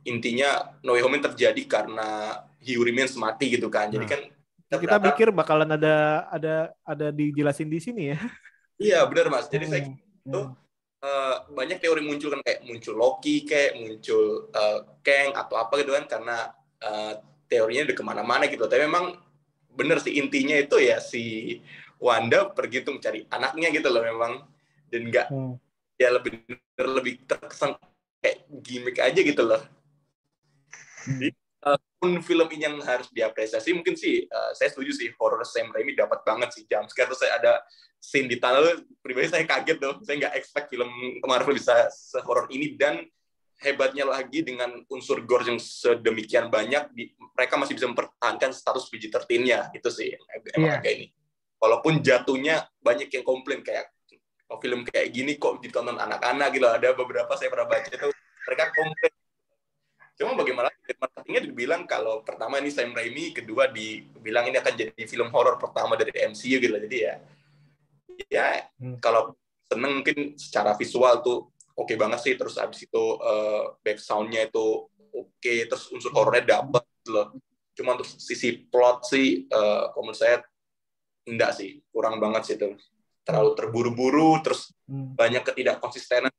[0.07, 0.49] intinya
[0.81, 4.11] No Way Home terjadi karena He Remains mati gitu kan jadi Nah.
[4.11, 4.21] kan
[4.67, 5.95] Kita berharap- pikir bakalan ada
[6.29, 8.19] ada ada dijelasin di sini ya.
[8.77, 9.47] Iya benar mas.
[9.47, 9.95] Jadi saya Hmm.
[10.27, 10.41] itu
[10.99, 15.95] eh, banyak teori muncul kan kayak muncul Loki kayak muncul eh, Kang atau apa gitu
[15.95, 16.37] kan karena
[16.77, 17.13] eh,
[17.47, 18.67] teorinya udah ke mana-mana gitu.
[18.67, 19.15] Tapi memang
[19.71, 21.57] bener sih intinya itu ya si
[21.97, 24.33] Wanda pergi tuh mencari anaknya gitu loh memang
[24.91, 25.55] dan nggak Hmm.
[25.95, 26.43] ya lebih
[26.77, 27.79] lebih terkesan
[28.19, 29.63] kayak gimmick aja gitu loh.
[31.07, 31.29] Jadi,
[31.97, 35.97] pun film ini yang harus diapresiasi mungkin sih eh, saya setuju sih horror Sam Raimi
[35.99, 37.11] dapat banget sih jump scare.
[37.11, 37.53] Terus saya ada
[37.99, 40.91] scene di tunnel pribadi saya kaget tuh saya nggak expect film
[41.27, 42.79] Marvel bisa sehoror ini.
[42.79, 43.03] Dan
[43.57, 49.73] hebatnya lagi dengan unsur gore yang sedemikian banyak di, mereka masih bisa mempertahankan status PG-13-nya
[49.73, 50.13] itu sih
[50.55, 50.79] emang Iya.
[50.85, 51.07] agak ini.
[51.57, 53.89] Walaupun jatuhnya banyak yang komplain kayak
[54.53, 56.69] oh, film kayak gini kok ditonton anak-anak gitu.
[56.69, 58.09] Ada beberapa saya pernah baca itu
[58.47, 59.13] mereka komplain
[60.17, 65.29] cuma bagaimana marketingnya dibilang kalau pertama ini Sam Raimi kedua dibilang ini akan jadi film
[65.29, 66.73] horor pertama dari MCU gitu.
[66.73, 67.15] Jadi ya
[68.33, 68.97] ya Hmm.
[68.97, 69.37] kalau
[69.69, 72.35] seneng mungkin secara visual tuh oke banget sih.
[72.35, 77.37] Terus abis itu eh, back soundnya itu oke terus unsur horornya dapet gitu loh.
[77.77, 80.41] Cuma untuk sisi plot sih kalau menurut saya
[81.29, 81.85] enggak sih.
[81.93, 82.73] Kurang banget sih itu.
[83.21, 85.13] Terlalu terburu-buru terus Hmm.
[85.13, 86.33] banyak ketidakkonsistenan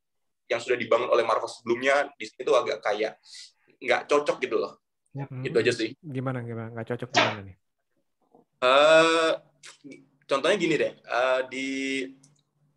[0.47, 2.09] yang sudah dibangun oleh Marvel sebelumnya.
[2.17, 3.19] Di situ agak kayak
[3.81, 4.75] nggak cocok gitu loh
[5.17, 5.41] Hmm.
[5.41, 6.69] itu aja sih Gimana gimana?
[6.77, 7.55] Nggak cocok gimana nih?
[8.61, 9.31] Eh,
[10.29, 11.69] contohnya gini deh, eh, di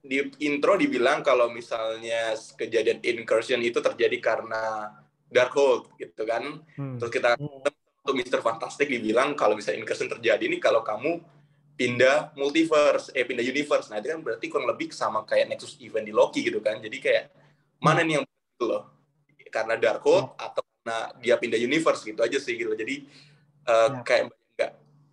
[0.00, 0.16] di
[0.48, 4.88] intro dibilang kalau misalnya kejadian incursion itu terjadi karena
[5.28, 6.64] Darkhold gitu kan.
[6.80, 6.96] Hmm.
[6.96, 11.20] Terus kita untuk Mister Fantastic dibilang kalau misalnya incursion terjadi ini kalau kamu
[11.76, 13.92] pindah multiverse, eh pindah universe.
[13.92, 16.80] Nah, itu kan berarti kurang lebih sama kayak Nexus event di Loki gitu kan.
[16.80, 17.32] Jadi kayak
[17.80, 18.84] mana nih yang betul loh?
[19.52, 22.74] Karena Darkhold atau karena dia pindah universe gitu aja sih gitu.
[22.74, 23.06] Jadi
[23.70, 24.02] eh, Ya.
[24.02, 24.22] kayak
[24.58, 24.70] nggak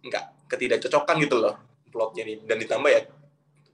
[0.09, 1.55] nggak ketidakcocokan gitu loh
[1.93, 2.37] plotnya nih.
[2.41, 3.01] Dan ditambah ya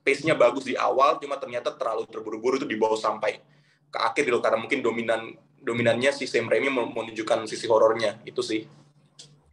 [0.04, 3.40] pace-nya bagus di awal, cuma ternyata terlalu terburu-buru itu dibawa sampai
[3.88, 5.32] ke akhir gitu karena mungkin dominan
[5.64, 8.68] dominannya si Sam Raimi mau menunjukkan sisi horornya itu sih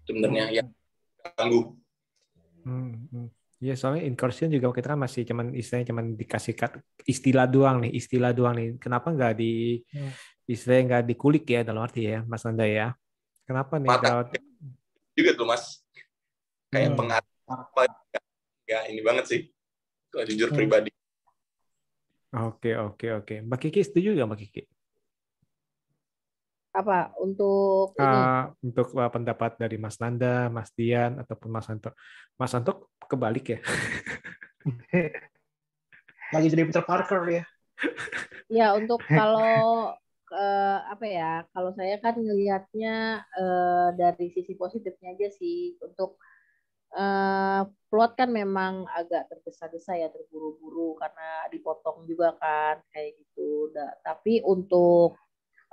[0.03, 0.69] sebenarnya yang
[1.39, 1.79] ganggu.
[2.67, 3.29] Hmm, hmm.
[3.61, 6.57] Iya soalnya incursion juga kita kan masih cuman istilahnya cuman dikasih
[7.05, 8.69] istilah doang nih, istilah doang nih.
[8.81, 10.11] Kenapa nggak di Hmm.
[10.51, 12.91] Istilahnya nggak dikulik ya dalam arti ya, Mas Nanda ya?
[13.47, 13.91] Kenapa nih?
[13.95, 14.51] Mata dalam-
[15.15, 15.85] juga tuh mas
[16.73, 16.99] kayak Hmm.
[16.99, 17.83] pengaruh apa
[18.65, 19.41] ya ini banget sih
[20.09, 20.57] kalau jujur Hmm.
[20.57, 20.91] pribadi
[22.31, 23.35] Oke oke oke.
[23.43, 24.63] Mbak Kiki setuju nggak Mbak Kiki?
[26.71, 28.07] Apa untuk ini?
[28.07, 31.91] Ah, untuk uh, pendapat dari Mas Nanda, Mas Dian ataupun Mas Anto.
[32.39, 33.59] Mas Anto kebalik ya?
[36.31, 37.43] Lagi jadi Peter Parker ya.
[38.47, 39.99] Ya untuk kalau
[40.35, 41.31] eh, apa ya?
[41.55, 42.91] Kalau saya kan ngelihatnya
[43.39, 45.77] eh, dari sisi positifnya aja sih.
[45.83, 46.19] Untuk
[46.97, 53.71] eh, plot kan memang agak tergesa-gesa ya, terburu-buru karena dipotong juga kan kayak gitu.
[53.75, 55.17] Da- tapi untuk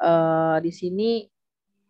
[0.02, 1.12] eh, di sini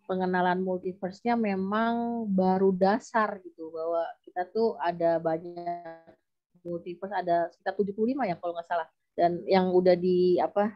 [0.08, 6.16] pengenalan multiverse-nya memang baru dasar gitu bahwa kita tuh ada banyak
[6.64, 8.88] multiverse ada sekitar 75 ya kalau nggak salah
[9.20, 10.72] dan yang udah di apa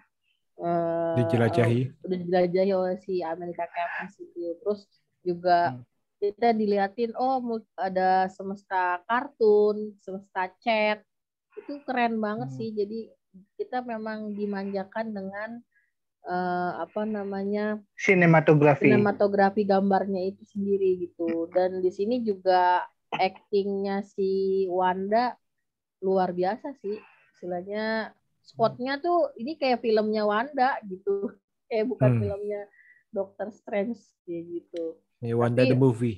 [0.62, 1.82] eh, Dijelajahi.
[2.06, 4.82] udah dijelajahi oleh si Amerika Campus itu terus
[5.22, 5.76] juga
[6.22, 7.42] kita diliatin oh
[7.76, 11.02] ada semesta kartun semesta chat
[11.58, 12.58] itu keren banget Hmm.
[12.58, 13.00] sih jadi
[13.58, 15.50] kita memang dimanjakan dengan
[16.22, 18.86] eh, apa namanya Sinematografi.
[18.86, 25.34] sinematografi gambarnya itu sendiri gitu dan di sini juga actingnya si Wanda
[26.02, 26.98] luar biasa sih
[27.34, 28.14] istilahnya
[28.44, 31.32] spotnya tuh ini kayak filmnya Wanda gitu
[31.70, 32.22] kayak bukan Hmm.
[32.22, 32.62] filmnya
[33.10, 36.18] Doctor Strange kayak gitu Ini Wanda Tapi- the movie.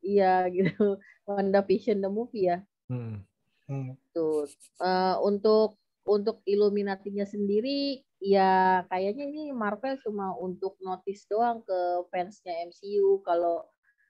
[0.00, 3.22] iya gitu Wanda Vision the movie ya Hmm.
[3.64, 3.94] Hmm.
[4.10, 4.50] Tuh.
[4.82, 11.78] Eh, untuk untuk Illuminati-nya sendiri ya kayaknya ini Marvel cuma untuk notice doang ke
[12.10, 13.62] fansnya MCU kalau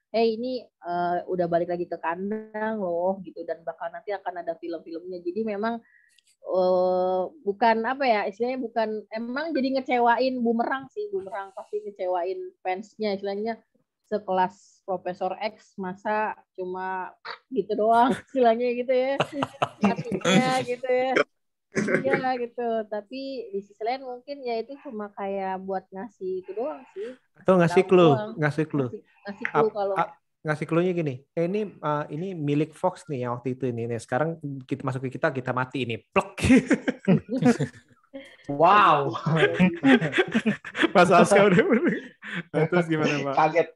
[0.09, 4.57] hey ini eh, udah balik lagi ke kandang loh gitu dan bakal nanti akan ada
[4.57, 5.21] film-filmnya.
[5.21, 5.77] Jadi memang
[6.41, 13.15] eh, bukan apa ya istilahnya bukan emang jadi ngecewain bumerang sih bumerang pasti ngecewain fansnya
[13.17, 13.61] istilahnya
[14.11, 17.15] sekelas Profesor X masa cuma
[17.47, 19.15] gitu doang istilahnya gitu ya
[19.87, 21.13] artinya gitu ya.
[21.71, 26.83] Iya gitu tapi di sisi lain mungkin ya itu cuma kayak buat ngasih itu doang
[26.91, 27.15] sih.
[27.39, 28.91] Atau ngasih clue, ngasih clue.
[29.23, 29.95] ngasih, clue kalau
[30.41, 31.21] ngasih clue-nya gini.
[31.37, 33.85] Eh, ini uh, ini milik Fox nih yang waktu itu ini.
[33.85, 36.01] Nih, sekarang kita masuk ke kita, kita mati ini.
[36.01, 36.33] Plek.
[38.51, 39.15] Wow,
[40.95, 41.63] Mas Aska udah
[42.51, 43.35] Nah, Terus gimana, Mbak?
[43.39, 43.67] kaget.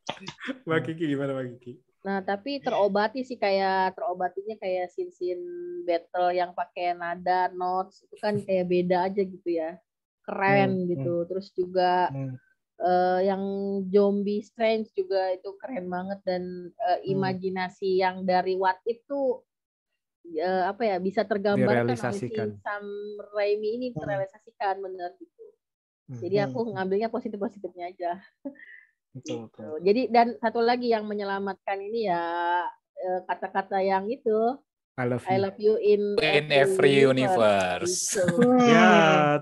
[0.68, 1.74] Mbak Kiki gimana, Mbak Kiki?
[2.04, 5.42] Nah, tapi terobati sih kayak terobatinya kayak scene-scene
[5.88, 9.80] battle yang pakai nada notes itu kan kayak beda aja gitu ya.
[10.26, 11.14] Keren Hmm, gitu.
[11.30, 12.36] Terus juga Hmm.
[12.82, 13.44] Eh, yang
[13.88, 16.44] zombie strange juga itu keren banget dan
[16.76, 17.12] eh, Hmm.
[17.16, 19.44] imajinasi yang dari what if tuh
[20.36, 22.34] eh, apa ya bisa tergambarkan oleh si.
[22.60, 22.86] Sam
[23.36, 24.04] Raimi ini Hmm.
[24.04, 25.46] terrealisasikan bener gitu.
[26.12, 26.20] Hmm.
[26.22, 28.12] Jadi aku ngambilnya positif-positifnya aja.
[29.16, 29.80] Betul, betul.
[29.80, 29.86] Gitu.
[29.88, 32.24] Jadi dan satu lagi yang menyelamatkan ini ya
[33.30, 34.58] kata-kata yang itu
[34.96, 35.42] I love I you.
[35.44, 38.16] love you in, In every universe.
[38.16, 38.48] Gitu.
[38.72, 38.92] Ya,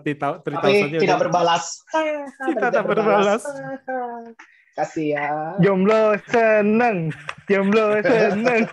[0.02, 1.66] tita- Tapi 3000-nya tidak udah- berbalas.
[2.50, 3.42] Kita tak berbalas.
[4.78, 5.62] Kasihan.
[5.62, 7.14] Jomblo seneng.
[7.46, 8.66] Jomblo seneng.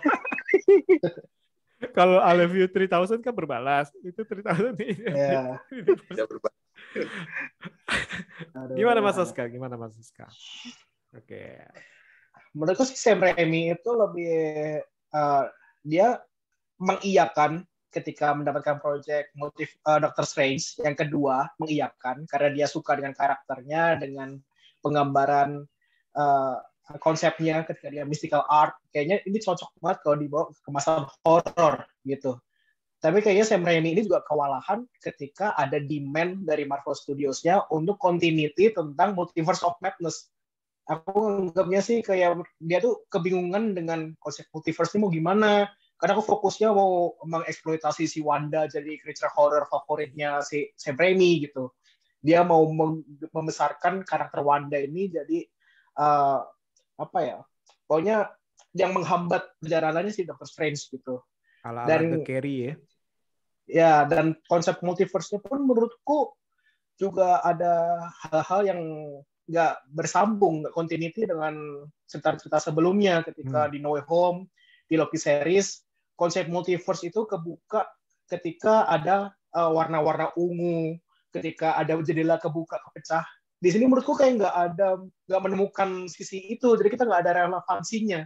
[1.93, 3.93] Kalau I love you 3000 kan berbalas.
[4.01, 4.95] Itu 3000 nih.
[5.05, 5.61] Ya.
[5.69, 6.53] Tidak berubah.
[8.57, 8.77] Aduh.
[8.81, 9.45] Gimana Mas Aska?
[9.53, 10.33] Gimana Mas Aska?
[11.13, 11.61] Oke.
[12.57, 14.33] Menurutku sih Sam Raimi itu lebih
[14.89, 15.45] eh,
[15.85, 16.17] dia
[16.81, 20.81] mengiyakan ketika mendapatkan proyek motif eh, Doctor Strange.
[20.81, 24.39] Yang kedua mengiyakan karena dia suka dengan karakternya dengan
[24.81, 25.67] penggambaran
[26.17, 26.57] eh,
[26.99, 28.75] konsepnya ketika dia mystical art.
[28.91, 32.41] Kayaknya ini cocok banget kalau dibawa ke kemasan horror gitu.
[33.01, 38.77] Tapi kayaknya Sam Raimi ini juga kewalahan ketika ada demand dari Marvel Studios-nya untuk continuity
[38.77, 40.29] tentang Multiverse of Madness.
[40.85, 46.25] Aku anggapnya sih kayak dia tuh kebingungan dengan konsep multiverse ini mau gimana karena aku
[46.25, 51.77] fokusnya mau mengeksploitasi si Wanda jadi creature horror favoritnya si Sam Raimi gitu
[52.25, 55.45] dia mau mem- membesarkan karakter Wanda ini jadi
[56.01, 56.41] eh,
[56.97, 57.39] apa ya
[57.85, 58.33] pokoknya
[58.73, 61.21] yang menghambat perjalanannya si Doctor Strange gitu
[61.61, 62.75] Ala-ala Dan- The Carry ya.
[63.69, 66.33] ya dan konsep multiverse-nya pun menurutku
[66.97, 68.81] juga ada hal-hal yang
[69.51, 73.73] nggak bersambung, nggak continuity dengan cerita-cerita sebelumnya ketika Hmm.
[73.73, 74.47] di No Way Home,
[74.87, 75.83] di Loki series,
[76.21, 77.89] konsep multiverse itu kebuka
[78.29, 81.01] ketika ada uh, warna-warna ungu,
[81.33, 83.25] ketika ada jendela kebuka kepecah.
[83.61, 88.21] Di sini menurutku kayak nggak ada, nggak menemukan sisi itu, jadi kita nggak ada relevansinya.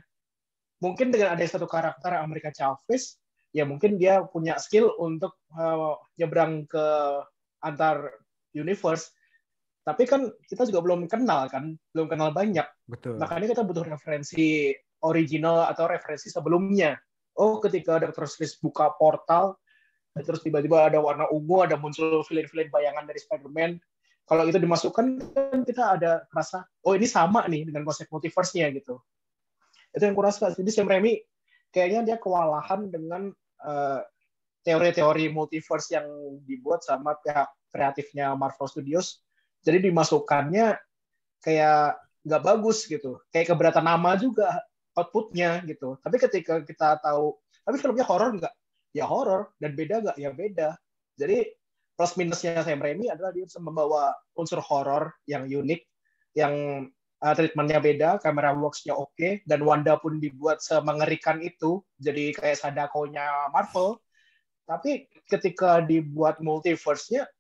[0.82, 3.18] Mungkin dengan ada satu karakter Amerika Chavez,
[3.54, 6.86] ya mungkin dia punya skill untuk uh, nyebrang ke
[7.62, 8.10] antar
[8.54, 9.14] universe.
[9.84, 12.64] Tapi kan kita juga belum kenal kan, belum kenal banyak.
[12.88, 13.20] Betul.
[13.20, 14.72] Makanya kita butuh referensi
[15.04, 16.96] original atau referensi sebelumnya.
[17.34, 18.26] Oh, ketika Dr.
[18.30, 19.58] Strange buka portal,
[20.22, 23.82] terus tiba-tiba ada warna ungu, ada muncul villain-villain bayangan dari Spider-Man.
[24.24, 29.02] Kalau itu dimasukkan, kan kita ada rasa, oh ini sama nih dengan konsep multiverse-nya gitu.
[29.92, 30.54] Itu yang kurasa.
[30.54, 31.18] Jadi Sam Raimi
[31.74, 33.30] kayaknya dia kewalahan dengan
[33.62, 34.00] eh,
[34.64, 36.06] teori-teori multiverse yang
[36.48, 39.20] dibuat sama pihak kreatifnya Marvel Studios.
[39.60, 40.78] Jadi dimasukkannya
[41.44, 43.20] kayak nggak bagus gitu.
[43.28, 44.64] Kayak keberatan nama juga
[44.94, 45.98] outputnya gitu.
[46.00, 47.34] Tapi ketika kita tahu,
[47.66, 48.54] tapi filmnya horor nggak?
[48.94, 49.50] Ya horor.
[49.58, 50.16] Dan beda nggak?
[50.18, 50.78] Ya beda.
[51.14, 51.50] Jadi
[51.94, 55.80] plus minusnya Sam Raimi adalah dia bisa membawa unsur horor yang unik,
[56.34, 56.54] yang
[57.22, 63.50] uh, treatmentnya beda, kamera works-nya oke, dan Wanda pun dibuat semengerikan itu, jadi kayak Sadako-nya
[63.54, 64.02] Marvel.
[64.66, 67.30] Tapi ketika dibuat multiverse-nya,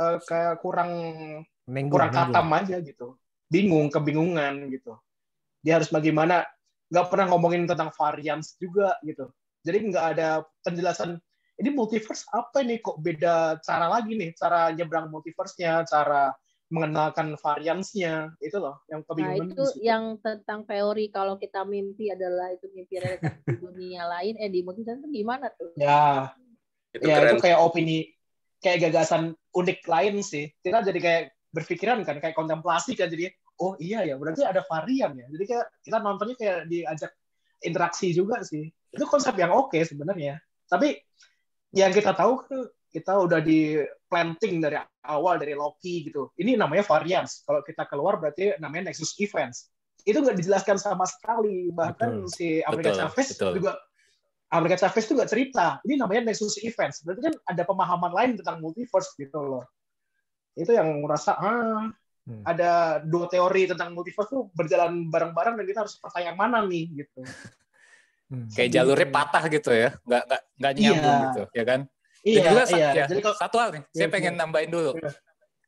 [0.00, 0.90] uh, kayak kurang
[1.70, 3.14] Nenggung, kurang katam aja gitu.
[3.48, 4.98] Bingung, kebingungan gitu.
[5.62, 6.44] Dia harus bagaimana,
[6.94, 9.26] nggak pernah ngomongin tentang varians juga gitu.
[9.66, 11.18] Jadi nggak ada penjelasan,
[11.58, 16.30] ini multiverse apa nih kok beda cara lagi nih, cara nyebrang multiverse-nya, cara
[16.72, 19.84] mengenalkan variansnya itu loh yang Nah kebingungan itu di situ.
[19.84, 24.60] yang tentang teori kalau kita mimpi adalah itu mimpi realitas di dunia lain, eh di
[24.62, 25.74] multiverse itu gimana tuh?
[25.76, 26.30] ya
[26.94, 27.36] Itu ya keren.
[27.36, 27.98] itu kayak opini
[28.62, 33.28] kayak gagasan unik lain sih kita jadi kayak berpikiran kan kayak kontemplasi kan jadi
[33.60, 35.26] oh iya ya berarti ada varian ya.
[35.30, 37.12] Jadi kayak kita nontonnya kayak diajak
[37.62, 38.66] interaksi juga sih.
[38.90, 40.38] Itu konsep yang oke sebenarnya.
[40.66, 40.98] Tapi
[41.74, 42.60] yang kita tahu kan
[42.94, 44.78] kita udah di planting dari
[45.10, 46.30] awal dari Loki gitu.
[46.38, 49.74] Ini namanya varians kalau kita keluar berarti namanya Nexus Events.
[50.06, 51.74] Itu nggak dijelaskan sama sekali.
[51.74, 52.30] Bahkan Betul.
[52.30, 53.52] si Betul, Chavez betul.
[53.58, 53.72] juga
[54.54, 57.02] American Chavez nggak cerita ini namanya Nexus Events.
[57.02, 59.66] Berarti kan ada pemahaman lain tentang multiverse gitu loh.
[60.54, 61.90] Itu yang merasa ah
[62.24, 62.40] Hmm.
[62.42, 67.04] ada dua teori tentang multiverse tuh berjalan bareng-bareng dan kita harus percaya yang mana nih
[67.04, 67.20] gitu
[68.24, 68.48] Hmm.
[68.48, 71.24] Kayak jalurnya patah gitu ya, nggak nggak nggak nyambung Iya.
[71.28, 71.80] gitu, ya kan?
[71.84, 74.40] Dan iya juga sa- iya ya, jadi kalau satu hal nih, saya Iya, pengen iya.
[74.40, 74.90] nambahin dulu.
[74.96, 75.10] Iya.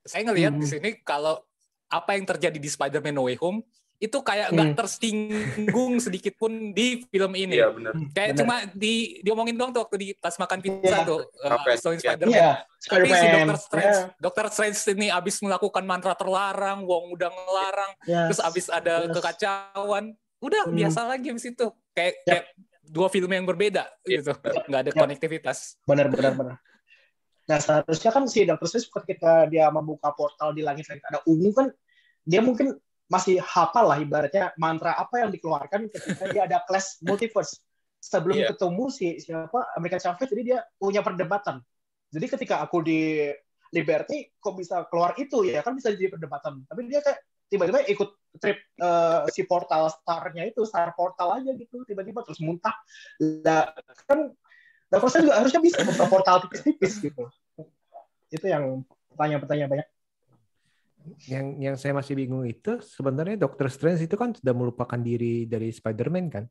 [0.03, 0.73] Saya ngelihat di Hmm.
[0.73, 1.35] sini kalau
[1.87, 3.61] apa yang terjadi di Spider-Man No Way Home
[3.97, 4.77] itu kayak nggak Hmm.
[4.77, 7.57] tersinggung sedikit pun di film ini.
[7.57, 7.93] Iya benar.
[8.13, 8.41] Kayak Bener.
[8.45, 11.09] cuma di diomongin doang tuh waktu di pas makan pizza Iya.
[11.09, 11.65] tuh, uh, Apa?
[11.67, 12.03] abis nonton Iya.
[12.05, 12.35] Spider-Man.
[12.35, 12.51] iya
[12.87, 17.29] Tapi si Spider-Man Doctor Strange, ya, Doctor Strange ini abis melakukan mantra terlarang, Wong udah
[17.29, 18.23] ngelarang, ya.
[18.29, 19.13] terus abis ada Yes.
[19.13, 20.05] kekacauan,
[20.39, 20.77] udah Hmm.
[20.77, 21.67] biasa lagi abis itu.
[21.91, 22.29] Kayak, Ya.
[22.29, 22.45] kayak
[22.87, 24.21] dua film yang berbeda Iya.
[24.21, 24.33] gitu,
[24.69, 24.97] nggak ada Ya.
[24.97, 25.81] konektivitas.
[25.83, 26.57] benar benar benar
[27.47, 28.67] nah seharusnya kan si Dr.
[28.67, 31.71] Strange ketika dia membuka portal di langit-langit ada ungu kan
[32.23, 32.75] dia mungkin
[33.07, 37.63] masih hafal lah ibaratnya mantra apa yang dikeluarkan ketika dia ada class multiverse.
[38.03, 38.55] Sebelum Iya.
[38.55, 41.59] ketemu si siapa American Chavez jadi dia punya perdebatan.
[42.13, 43.31] Jadi ketika aku di
[43.75, 45.43] Liberty kok bisa keluar itu?
[45.43, 46.63] Ya kan bisa jadi perdebatan.
[46.71, 47.19] Tapi dia kayak
[47.51, 52.75] tiba-tiba ikut trip eh, si portal starnya itu star portal aja gitu tiba-tiba terus muntah.
[53.43, 53.75] Lah
[54.07, 54.31] kan.
[54.87, 57.27] Strange juga harusnya bisa buka portal tipis-tipis gitu.
[58.31, 59.89] Itu yang pertanyaan-pertanyaan banyak
[61.27, 65.71] Yang yang saya masih bingung itu sebenarnya Doctor Strange itu kan sudah melupakan diri dari
[65.71, 66.45] Spider-Man kan?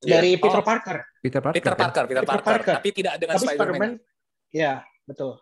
[0.00, 0.16] Iya.
[0.16, 0.64] dari Peter Oh.
[0.64, 1.56] Parker Peter Parker.
[1.60, 1.80] Peter kan?
[1.84, 2.74] Parker, Peter, Peter Parker, Parker.
[2.80, 3.92] tapi tidak dengan tapi Spider-Man.
[3.92, 3.92] Spider-Man
[4.50, 4.72] ya
[5.04, 5.32] betul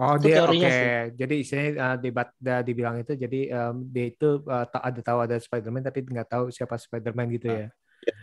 [0.00, 0.56] Oh Itu dia oke.
[0.56, 1.12] sih.
[1.12, 5.18] Jadi istilahnya uh, debat dia dibilang itu jadi um, dia itu uh, tak ada tahu
[5.28, 7.68] ada Spider-Man tapi nggak tahu siapa Spider-Man gitu ya.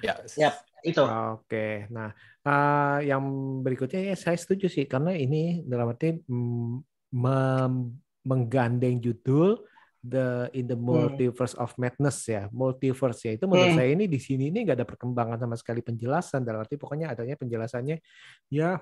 [0.02, 0.14] Ya.
[0.34, 0.50] Ya.
[0.82, 1.06] itu
[1.38, 1.86] Oke.
[1.94, 2.18] Nah,
[2.50, 3.22] uh, yang
[3.62, 6.74] berikutnya ya saya setuju sih karena ini dalam arti mm,
[7.14, 7.94] mem-
[8.28, 9.56] menggandeng judul
[10.04, 12.52] the in the multiverse of madness ya.
[12.52, 13.32] Multiverse ya.
[13.40, 13.80] Itu menurut Hmm.
[13.80, 16.44] saya ini di sini ini nggak ada perkembangan sama sekali penjelasan.
[16.44, 17.98] Dalam arti pokoknya adanya penjelasannya
[18.52, 18.80] ya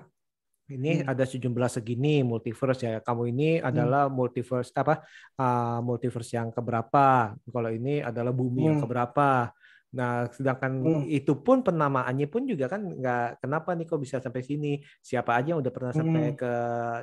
[0.66, 1.10] ini Hmm.
[1.14, 2.98] ada sejumlah segini multiverse ya.
[2.98, 4.98] Kamu ini adalah multiverse apa
[5.38, 7.34] uh, multiverse yang keberapa.
[7.38, 8.84] Kalau ini adalah bumi yang Hmm.
[8.86, 9.50] keberapa
[9.96, 11.02] nah sedangkan Hmm.
[11.08, 15.56] itu pun penamaannya pun juga kan nggak kenapa nih kok bisa sampai sini siapa aja
[15.56, 16.36] yang udah pernah sampai Hmm.
[16.36, 16.52] ke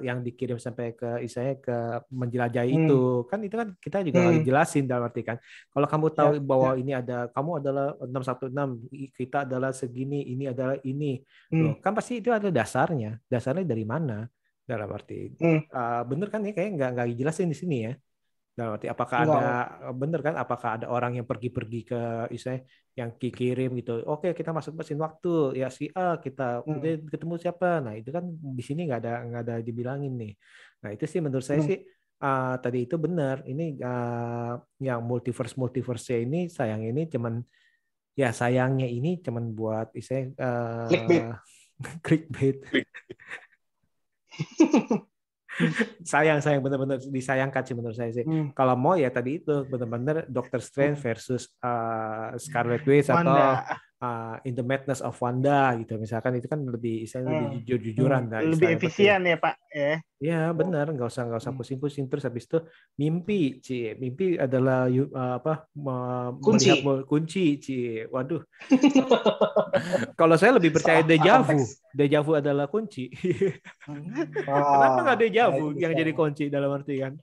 [0.06, 1.78] yang dikirim sampai ke istilahnya ke
[2.14, 2.82] menjelajahi Hmm.
[2.86, 4.34] itu kan itu kan kita juga Hmm.
[4.38, 5.38] dijelasin dalam arti kan
[5.74, 8.70] kalau kamu tahu Ya, bahwa ini ada kamu adalah 616
[9.18, 11.18] kita adalah segini ini adalah ini
[11.50, 11.82] Loh, Hmm.
[11.82, 14.30] kan pasti itu ada dasarnya dasarnya dari mana
[14.70, 15.66] dalam arti Hmm.
[15.74, 17.94] uh, bener kan ya kayak nggak nggak dijelasin di sini ya
[18.54, 19.42] dalam arti apakah Nggak.
[19.42, 19.54] ada
[19.98, 22.64] bener kan apakah ada orang yang pergi-pergi ke istilahnya
[22.94, 26.78] yang kirim gitu oke kita masuk mesin waktu ya si A kita Hmm.
[27.10, 30.34] ketemu siapa nah itu kan di sini nggak ada nggak ada dibilangin nih
[30.86, 31.70] nah itu sih menurut saya Hmm.
[31.74, 31.80] sih
[32.22, 37.42] uh, tadi itu benar ini uh, yang multiverse multiverse ini sayang ini cuman
[38.14, 41.34] ya sayangnya ini cuman buat istilahnya uh,
[42.06, 42.62] Clickbait.
[42.62, 42.88] clickbait
[46.12, 48.26] sayang sayang benar-benar disayangkan sih menurut saya sih.
[48.26, 48.52] Hmm.
[48.58, 54.36] kalau mau ya tadi itu benar-benar Doctor Strange versus uh, Scarlet Witch atau Wanda uh,
[54.44, 57.60] In the Madness of Wanda gitu misalkan itu kan lebih istilahnya lebih Hmm.
[57.64, 59.94] jujur-jujuran nah, lebih efisien ya Pak ya.
[60.24, 61.60] Ya benar, nggak usah nggak usah Hmm.
[61.60, 62.56] pusing-pusing terus habis itu
[62.96, 63.92] mimpi, Ci.
[64.00, 65.68] Mimpi adalah eh, apa?
[66.40, 66.72] Kunci.
[66.72, 68.08] melihat kunci, Ci.
[68.08, 68.40] Waduh.
[70.20, 71.60] Kalau saya lebih percaya dejavu.
[71.94, 73.12] Dejavu adalah kunci.
[73.86, 73.94] Oh,
[74.74, 76.00] Kenapa nggak dejavu yang bisa.
[76.02, 77.14] jadi kunci dalam arti kan?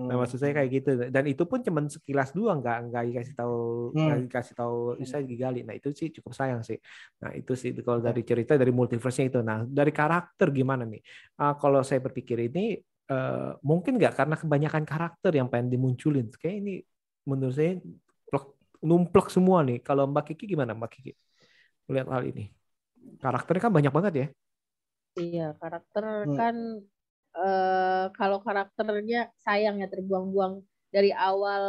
[0.00, 0.16] Nah, Hmm.
[0.16, 0.90] maksud saya kayak gitu.
[1.12, 3.58] Dan itu pun cuman sekilas doang, nggak nggak dikasih tahu,
[3.92, 4.24] nggak Hmm.
[4.30, 5.60] dikasih tahu, bisa digali.
[5.60, 6.78] Nah itu sih cukup sayang sih.
[7.22, 9.38] Nah itu sih kalau dari cerita dari multiverse-nya itu.
[9.48, 11.00] Nah dari karakter gimana nih?
[11.40, 12.60] Ah, kalau saya berpikir ini
[13.12, 16.26] eh, mungkin nggak karena kebanyakan karakter yang pengen dimunculin.
[16.40, 16.72] Kayak ini
[17.30, 17.72] menurut saya
[18.30, 18.56] plek-
[18.88, 19.78] numplek semua nih.
[19.86, 21.10] Kalau Mbak Kiki gimana Mbak Kiki?
[21.88, 22.42] Melihat hal ini.
[23.22, 24.26] Karakternya kan banyak banget ya.
[25.20, 26.38] Iya, karakter Hmm.
[26.38, 26.56] kan
[27.38, 30.54] eh kalau karakternya sayang ya terbuang-buang
[30.94, 31.64] dari awal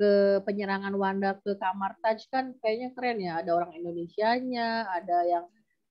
[0.00, 0.10] ke
[0.46, 3.32] penyerangan Wanda ke kamar Taj kan kayaknya keren ya.
[3.40, 5.44] Ada orang Indonesianya, ada yang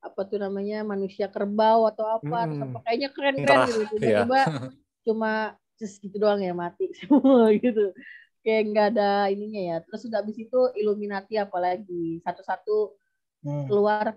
[0.08, 2.66] apa tuh namanya manusia kerbau atau apa, terus Mm-mm.
[2.66, 3.82] apa kayaknya keren-keren gitu.
[4.02, 4.20] iya.
[4.26, 4.40] Tiba-tiba
[5.08, 5.30] cuma
[5.80, 7.96] just gitu doang ya mati semua gitu
[8.44, 12.96] kayak nggak ada ininya ya terus udah habis itu Illuminati apalagi satu-satu
[13.44, 13.70] Hmm.
[13.70, 14.16] keluar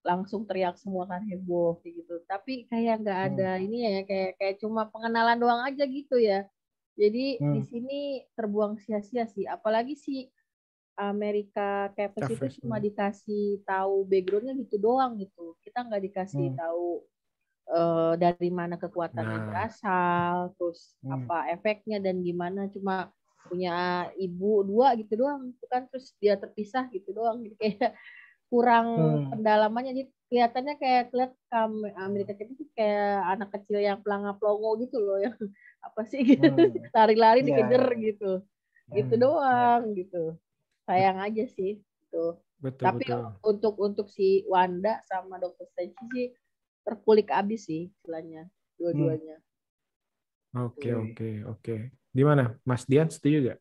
[0.00, 4.54] langsung teriak semua kan heboh kayak gitu tapi kayak nggak ada ini ya kayak kayak
[4.62, 6.48] cuma pengenalan doang aja gitu ya
[7.00, 7.54] jadi Hmm.
[7.56, 8.00] di sini
[8.36, 10.28] terbuang sia-sia sih apalagi si
[11.00, 12.86] Amerika Cavs itu cuma hmm.
[12.92, 16.58] dikasih tahu backgroundnya gitu doang gitu kita nggak dikasih Hmm.
[16.60, 16.86] tahu
[17.70, 19.46] eh, dari mana kekuatannya Nah.
[19.48, 21.24] berasal terus Hmm.
[21.24, 23.08] apa efeknya dan gimana cuma
[23.48, 23.72] punya
[24.20, 27.92] ibu dua gitu doang itu kan terus dia terpisah gitu doang jadi kayak
[28.50, 29.24] kurang Hmm.
[29.32, 34.70] pendalamannya jadi kelihatannya kayak kelihat Am- Amerika Cavs itu kayak anak kecil yang pelanga pelongo
[34.82, 35.34] gitu loh yang
[35.86, 36.90] apa sih gitu Hmm.
[36.96, 37.96] lari-lari Iya, dikejar iya.
[38.06, 38.24] gitu
[38.96, 39.22] gitu Hmm.
[39.22, 40.38] doang gitu
[40.86, 43.36] sayang aja sih gitu Betul tapi betul.
[43.50, 45.66] untuk untuk si Wanda sama Dr.
[45.70, 46.26] Strange sih
[46.86, 48.48] terkulik abis sih istilahnya
[48.80, 49.36] dua-duanya
[50.64, 50.94] Oke Oke.
[51.02, 51.72] oke oke.
[52.16, 53.58] Gimana, Mas Dian setuju gak?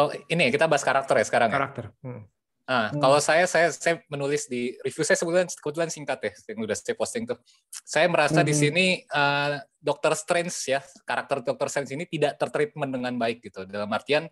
[0.00, 1.50] Oh, ini kita bahas karakter ya sekarang.
[1.50, 1.54] ya?
[1.54, 1.84] Karakter.
[2.04, 2.20] Hmm.
[2.62, 3.02] Ah, Hmm.
[3.02, 6.94] kalau saya saya saya menulis di review saya sebetulnya kebetulan singkat ya yang udah saya
[6.94, 7.34] posting tuh.
[7.82, 8.60] Saya merasa di Mhm.
[8.62, 9.50] sini eh,
[9.82, 10.14] Dr.
[10.14, 11.66] Strange ya, karakter Dr.
[11.66, 13.66] Strange ini tidak tertreatment dengan baik gitu.
[13.66, 14.30] Dalam artian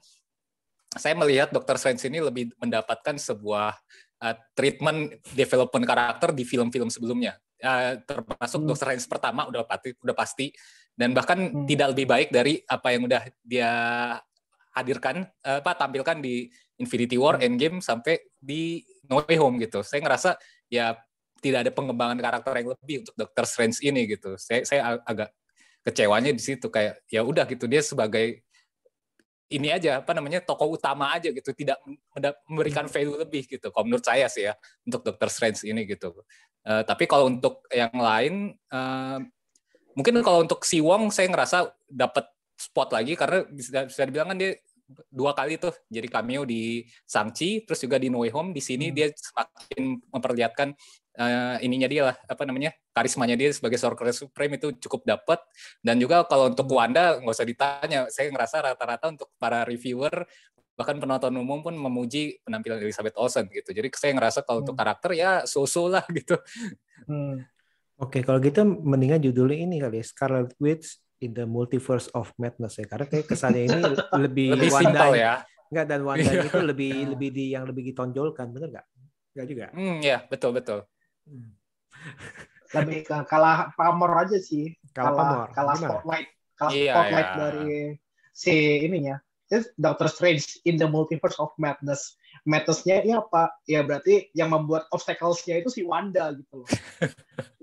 [0.95, 1.75] saya melihat Dr.
[1.75, 3.75] Strange ini lebih mendapatkan sebuah
[4.21, 7.35] eh, treatment development karakter di film-film sebelumnya.
[7.59, 8.69] Eh, termasuk Hmm.
[8.71, 8.79] Dr.
[8.79, 10.47] Strange pertama udah pasti udah pasti
[10.95, 11.67] dan bahkan Hmm.
[11.67, 13.73] tidak lebih baik dari apa yang udah dia
[14.71, 16.47] hadirkan apa tampilkan di
[16.81, 17.47] Infinity War, Hmm.
[17.47, 19.85] Endgame sampai di No Way Home gitu.
[19.85, 20.41] Saya ngerasa
[20.73, 20.97] ya
[21.41, 24.35] tidak ada pengembangan karakter yang lebih untuk Doctor Strange ini gitu.
[24.41, 25.31] Saya saya ag- agak
[25.85, 28.45] kecewanya di situ kayak ya udah gitu dia sebagai
[29.51, 31.81] ini aja apa namanya tokoh utama aja gitu tidak
[32.47, 34.55] memberikan value lebih gitu kalau menurut saya sih ya
[34.85, 36.13] untuk Doctor Strange ini gitu
[36.61, 39.19] Eh, tapi kalau untuk yang lain eh,
[39.97, 44.37] mungkin kalau untuk si Wong saya ngerasa dapat spot lagi karena bisa, bisa dibilang kan
[44.37, 44.53] dia
[45.11, 48.91] dua kali tuh jadi cameo di Shang-Chi terus juga di No Way Home di sini
[48.91, 48.97] Hmm.
[48.97, 50.69] dia semakin memperlihatkan
[51.15, 55.39] eh, ininya dia lah apa namanya karismanya dia sebagai Sorcerer Supreme itu cukup dapat
[55.83, 60.27] dan juga kalau untuk Wanda nggak usah ditanya saya ngerasa rata-rata untuk para reviewer
[60.75, 64.83] bahkan penonton umum pun memuji penampilan Elizabeth Olsen gitu jadi saya ngerasa kalau untuk Hmm.
[64.83, 66.35] karakter ya so-so lah gitu
[67.07, 67.45] Hmm.
[68.01, 72.77] Oke, kalau gitu mendingan judulnya ini kali ya, Scarlet Witch in the Multiverse of Madness
[72.77, 72.87] ya.
[72.89, 73.77] Karena kayak kesannya ini
[74.25, 75.35] lebih, lebih Wanda ya
[75.71, 76.43] Enggak dan Wanda Iya.
[76.51, 77.09] itu lebih Nah.
[77.15, 78.87] lebih di yang lebih ditonjolkan, bener nggak?
[79.37, 79.67] Enggak juga.
[79.71, 80.81] hmm ya betul betul
[81.23, 81.53] Hmm.
[82.71, 84.73] Lebih ke kalah pamor aja sih.
[84.91, 85.91] Kalau pamor, kalah gimana?
[85.91, 87.37] spotlight, kalah Iya, spotlight iya.
[87.39, 87.69] dari
[88.33, 89.17] si ininya.
[89.47, 92.15] This Doctor Strange in the Multiverse of Madness.
[92.47, 93.51] Madness-nya ini apa?
[93.67, 96.69] Ya berarti yang membuat obstacles-nya itu si Wanda gitu loh.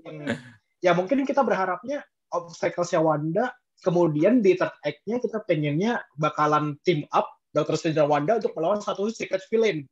[0.04, 0.36] Yang-
[0.84, 7.28] ya mungkin kita berharapnya obstacles-nya Wanda, kemudian di third act-nya kita pengennya bakalan team up
[7.52, 9.88] Doctor Strange dan Wanda untuk melawan satu secret villain.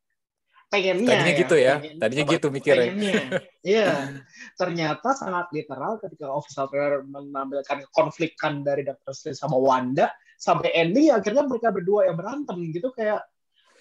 [0.67, 3.23] Pengennya tadinya gitu ya pengen- tadinya gitu mikirnya pengennya.
[3.63, 3.91] Iya.
[4.59, 11.09] Ternyata sangat literal ketika official trailer menampilkan konflikan dari Doctor Strange sama Wanda sampai ending
[11.09, 13.25] ya akhirnya mereka berdua yang berantem gitu kayak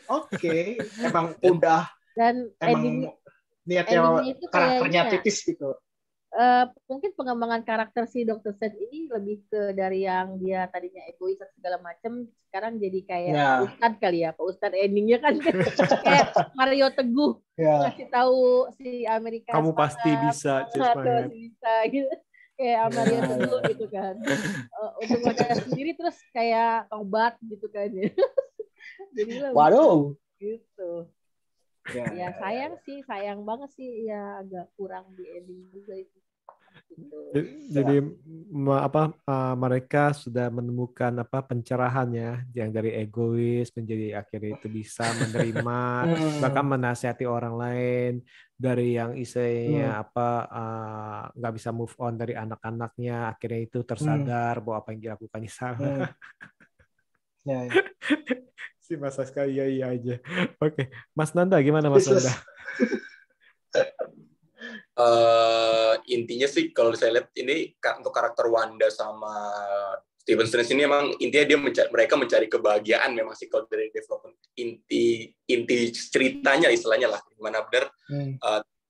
[0.07, 0.55] oke
[1.09, 1.83] emang udah
[2.15, 3.17] dan ending emang
[3.67, 5.69] niatnya endingnya itu karakternya kayaknya tipis gitu.
[6.35, 8.51] Eh, mungkin pengembangan karakter si Dr.
[8.51, 13.33] Strange ini lebih ke dari yang dia tadinya egois dan segala macam sekarang jadi kayak
[13.33, 13.51] Ya.
[13.63, 15.33] Ustad kali ya Pak Ustad endingnya kan
[16.05, 17.87] kayak Mario Teguh Ya.
[17.87, 22.07] kasih tahu si Amerika Kamu semangat, pasti bisa, semangat, bisa gitu
[22.55, 23.67] kayak Mario Ya, Teguh ya.
[23.71, 24.15] gitu kan
[24.75, 28.11] Eh, untuk Wanda sendiri terus kayak tobat gitu kan ya
[29.15, 30.15] jadi Waduh.
[30.37, 31.07] gitu
[31.85, 32.09] Ya.
[32.09, 36.24] ya sayang sih sayang banget sih ya agak kurang di ending juga itu gitu.
[37.67, 37.99] Jadi
[38.47, 45.03] me- apa uh, mereka sudah menemukan apa pencerahannya yang dari egois menjadi akhirnya itu bisa
[45.19, 46.39] menerima Hmm.
[46.39, 48.13] bahkan menasihati orang lain
[48.55, 50.03] dari yang istilahnya Hmm.
[50.07, 55.51] apa uh, nggak bisa move on dari anak-anaknya akhirnya itu tersadar bahwa apa yang dilakukannya
[55.51, 56.07] salah Hmm.
[57.45, 57.77] Ya, ya.
[58.81, 60.17] si Mas Aska iya iya aja
[60.57, 62.09] oke Mas Nanda gimana Mas.
[62.09, 62.33] Nanda
[64.95, 69.51] eh intinya sih kalau saya lihat ini untuk karakter Wanda sama
[70.23, 74.39] Stephen Strange ini emang intinya dia mencari, mereka mencari kebahagiaan memang sih kalau dari development
[74.55, 78.37] inti inti ceritanya istilahnya lah gimana benar Hmm.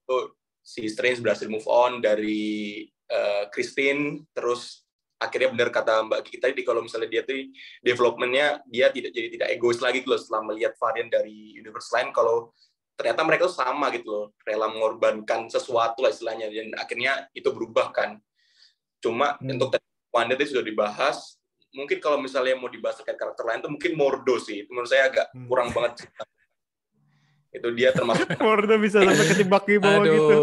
[0.03, 4.83] tuh si Strange berhasil move on dari eh, Christine terus
[5.15, 7.39] akhirnya benar kata Mbak Kiki tadi kalau misalnya dia tuh
[7.79, 12.51] developmentnya dia tidak jadi tidak egois lagi loh setelah melihat varian dari universe lain kalau
[12.95, 17.91] ternyata mereka tuh sama gitu loh rela mengorbankan sesuatu lah istilahnya dan akhirnya itu berubah
[17.91, 18.17] kan
[18.99, 19.53] cuma Hmm.
[19.55, 21.35] untuk tadi Wanda tadi sudah dibahas.
[21.75, 24.63] Mungkin kalau misalnya mau dibahas terkait karakter lain tuh mungkin Mordo sih.
[24.63, 25.51] Itu menurut saya agak Hmm.
[25.51, 26.07] kurang banget.
[27.51, 30.37] Itu dia termasuk Mordo bisa sampai kejebak di bawah gitu.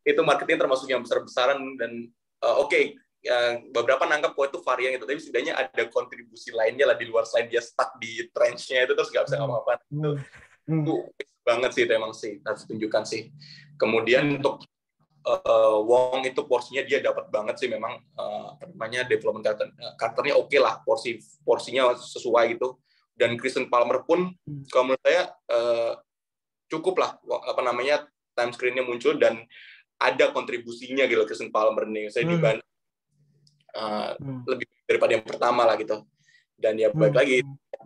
[0.00, 2.08] Itu marketing termasuk yang besar-besaran dan
[2.40, 6.96] uh, oke ya, beberapa nangkap kok itu varian itu tapi setidaknya ada kontribusi lainnya lah
[6.96, 10.16] di luar selain dia stuck di trenchnya itu terus nggak bisa ngapa-ngapain Hmm.
[10.72, 10.82] Hmm.
[10.84, 10.94] itu
[11.44, 13.28] banget sih itu emang sih harus ditunjukkan sih
[13.76, 14.64] kemudian untuk
[15.26, 19.68] uh, Wong itu porsinya dia dapat banget sih memang uh, apa namanya development karakter,
[19.98, 22.78] karakternya oke lah porsi porsinya sesuai gitu
[23.18, 24.32] dan Kristen Palmer pun
[24.72, 25.92] kalau menurut saya uh,
[26.70, 29.44] cukup lah apa namanya time screen-nya muncul dan
[30.00, 32.32] ada kontribusinya gitu Kristen Palmer nih saya Hmm.
[32.38, 32.70] dibanding
[33.76, 34.42] uh, Hmm.
[34.48, 36.02] lebih daripada yang pertama lah gitu
[36.58, 37.20] dan ya balik Hmm.
[37.20, 37.36] lagi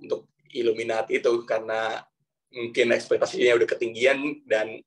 [0.04, 2.00] untuk Illuminati itu karena
[2.52, 4.80] mungkin ekspektasinya udah ketinggian dan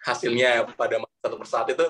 [0.00, 1.86] hasilnya pada satu persatu itu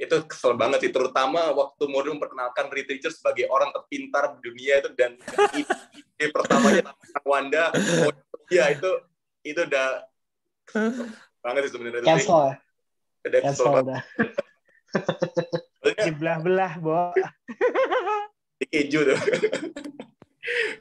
[0.00, 4.80] itu kesel banget sih terutama waktu Mordo memperkenalkan Reed Richards sebagai orang terpintar di dunia
[4.80, 5.20] itu dan
[5.52, 8.12] ide, pertamanya tentang Wanda oh,
[8.48, 8.90] ya itu
[9.44, 10.08] itu udah
[10.64, 11.08] kesel
[11.40, 12.04] banget sih sebenarnya.
[12.04, 12.54] Cancel ya.
[13.28, 14.02] udah kesel Cancel banget udah.
[16.04, 17.14] Dibelah-belah, Bo.
[18.60, 19.18] di keju tuh.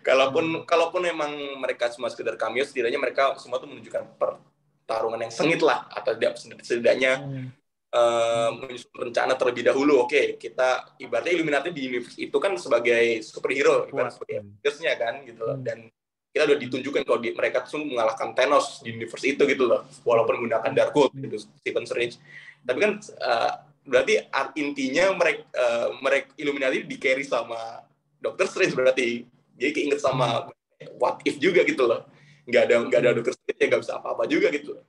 [0.02, 5.60] Kalaupun kalaupun memang mereka semua sekedar cameo, setidaknya mereka semua tuh menunjukkan pertarungan yang sengit
[5.60, 7.48] lah atau tidak setidaknya Hmm.
[7.90, 10.06] eh, menyusun rencana terlebih dahulu.
[10.06, 15.42] Oke, kita ibaratnya Illuminati di universe itu kan sebagai superhero, ibarat sebagai Avengers-nya kan gitu
[15.42, 15.58] loh.
[15.58, 15.90] Dan
[16.30, 20.38] kita udah ditunjukkan kalau di, mereka tuh mengalahkan Thanos di universe itu gitu loh, walaupun
[20.38, 22.22] menggunakan Darkhold gitu, Stephen Strange.
[22.62, 23.54] Tapi kan eh,
[23.90, 25.50] berarti art intinya mereka
[25.98, 27.82] mereka Illuminati di carry sama
[28.22, 29.26] Doctor Strange berarti
[29.60, 30.48] jadi keinget sama
[30.96, 32.08] What If juga gitu loh.
[32.48, 34.80] Nggak ada nggak ada Doctor Strange ya nggak bisa apa-apa juga gitu.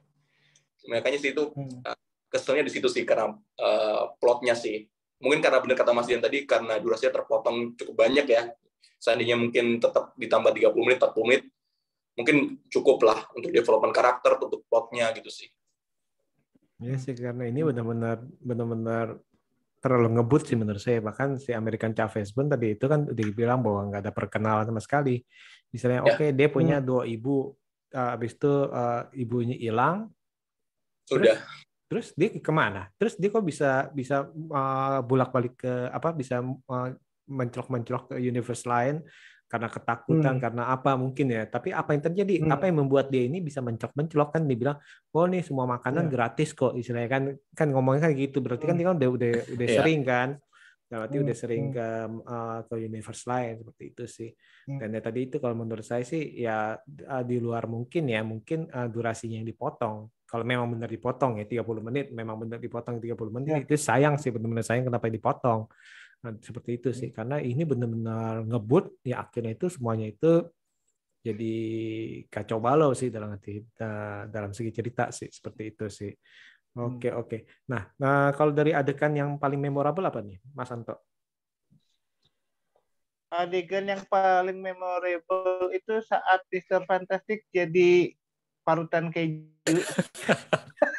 [0.87, 1.83] Makanya sih itu Hmm.
[1.85, 1.99] uh,
[2.31, 4.87] keselnya di situ sih karena uh, plotnya sih.
[5.21, 8.55] Mungkin karena benar kata Mas Dian tadi karena durasinya terpotong cukup banyak ya.
[9.03, 11.43] Seandainya mungkin tetap ditambah 30 menit 40 menit
[12.19, 15.49] mungkin cukup lah untuk development karakter untuk plotnya gitu sih.
[16.81, 19.21] Iya sih karena ini benar-benar benar-benar
[19.81, 21.01] terlalu ngebut sih menurut saya.
[21.01, 24.81] Bahkan si American Chavez pun tadi itu kan udah dibilang bahwa nggak ada perkenalan sama
[24.85, 25.25] sekali.
[25.73, 26.15] Misalnya Ya.
[26.15, 27.57] oke dia punya dua ibu.
[27.91, 30.13] Uh, habis itu uh, ibunya hilang.
[31.09, 31.43] Sudah.
[31.91, 32.87] terus dia ke mana?
[32.95, 36.89] Terus dia kok bisa bisa uh, bolak-balik ke apa bisa uh,
[37.27, 39.03] mencelok-mencelok ke universe lain
[39.51, 40.43] karena ketakutan Hmm.
[40.47, 42.55] karena apa mungkin ya tapi apa yang terjadi Hmm.
[42.55, 44.79] apa yang membuat dia ini bisa mencok-mencelok kan dibilang
[45.11, 46.11] oh nih semua makanan Ya.
[46.15, 47.23] gratis kok istilahnya kan
[47.59, 49.79] kan ngomongnya kan gitu berarti kan dia kan udah udah udah Iya.
[49.83, 50.29] sering kan
[50.87, 51.25] berarti Hmm.
[51.27, 51.75] udah sering Hmm.
[51.75, 51.87] ke
[52.31, 54.31] uh, ke universe lain seperti itu sih
[54.71, 54.79] Hmm.
[54.79, 56.79] dan ya tadi itu kalau menurut saya sih ya
[57.11, 61.47] uh, di luar mungkin ya mungkin uh, durasinya yang dipotong kalau memang benar dipotong ya
[61.47, 65.67] 30 menit memang benar dipotong 30 menit itu sayang sih benar-benar sayang kenapa dipotong
[66.21, 67.09] Nah, seperti itu sih.
[67.17, 70.45] Karena ini benar-benar ngebut ya akhirnya itu semuanya itu
[71.21, 71.53] jadi
[72.33, 73.37] kacau balau sih dalam
[73.77, 76.13] da- dalam segi cerita sih seperti itu sih.
[76.77, 77.67] Oke oke.
[77.69, 80.97] Nah, nah kalau dari adegan yang paling memorable apa nih Mas Anto?
[83.31, 86.83] Adegan yang paling memorable itu saat Mr.
[86.89, 88.15] Fantastic jadi
[88.67, 89.47] parutan keju.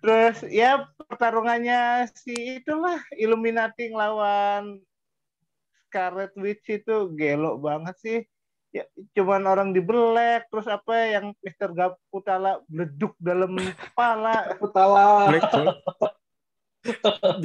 [0.00, 4.78] Terus ya pertarungannya si itulah Illuminati ngelawan
[5.90, 8.18] Scarlet Witch itu gelo banget sih.
[8.70, 8.86] Ya,
[9.18, 11.74] cuman orang dibelek terus apa yang Mr.
[11.74, 14.46] Gaputala meleduk dalam kepala.
[14.62, 15.26] Putala.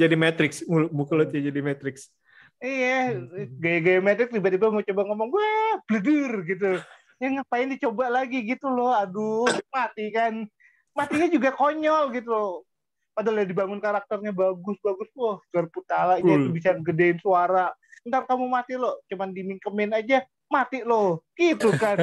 [0.00, 2.08] Jadi Matrix mul- mukulnya jadi Matrix
[2.56, 3.20] Iya,
[3.60, 6.80] gaya-gaya Matrix tiba-tiba mau coba ngomong, wah, bledur gitu.
[7.20, 10.48] Ya ngapain dicoba lagi gitu loh, aduh, mati kan.
[10.96, 12.64] Matinya juga konyol gitu loh.
[13.12, 16.52] Padahal ya dibangun karakternya bagus-bagus, wah, Garputala itu Cool.
[16.52, 17.72] bisa gedein suara.
[18.04, 21.20] Ntar kamu mati loh, cuman dimingkemin aja, mati loh.
[21.36, 22.00] Gitu kan.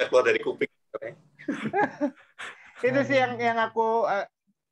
[0.00, 0.68] keluar dari kuping
[2.86, 4.24] itu sih yang yang aku uh,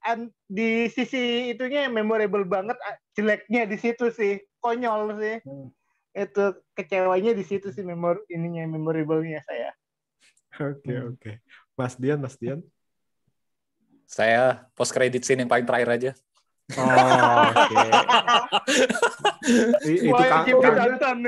[0.02, 5.68] an- di sisi itunya memorable banget uh, jeleknya di situ sih konyol sih Hmm.
[6.16, 9.70] itu kecewanya di situ sih memor ininya memorable-nya saya
[10.58, 11.12] oke Hmm.
[11.14, 11.30] oke
[11.78, 12.60] Mas Dian Mas Dian
[14.08, 16.10] Saya post credit scene yang paling terakhir aja.
[16.76, 17.80] oh oke
[19.88, 21.20] I- itu kan kan-.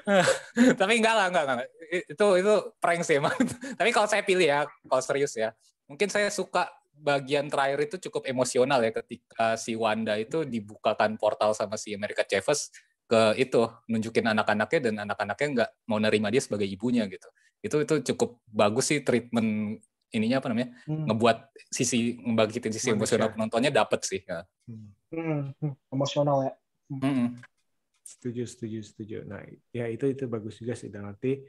[0.80, 1.68] Tapi enggak lah, enggak, enggak.
[2.08, 3.36] Itu itu prank sih emang.
[3.78, 5.52] Tapi kalau saya pilih ya, kalau serius ya,
[5.84, 11.52] mungkin saya suka bagian terakhir itu cukup emosional ya ketika si Wanda itu dibukakan portal
[11.52, 12.72] sama si America Chavez
[13.06, 17.28] ke itu nunjukin anak-anaknya dan anak-anaknya nggak mau nerima dia sebagai ibunya gitu.
[17.64, 19.80] Itu itu cukup bagus sih treatment
[20.14, 21.04] ininya apa namanya Hmm.
[21.10, 22.96] ngebuat sisi ngebangkitin sisi Manusia.
[22.96, 24.46] emosional penontonnya dapet sih ya.
[24.70, 24.88] Hmm.
[25.12, 26.52] Hmm, hmm, emosional ya.
[26.90, 27.28] Mm-mm.
[28.06, 29.16] Setuju, setuju, setuju.
[29.26, 29.42] Nah,
[29.74, 30.86] ya itu itu bagus juga sih.
[30.86, 31.42] Dan nanti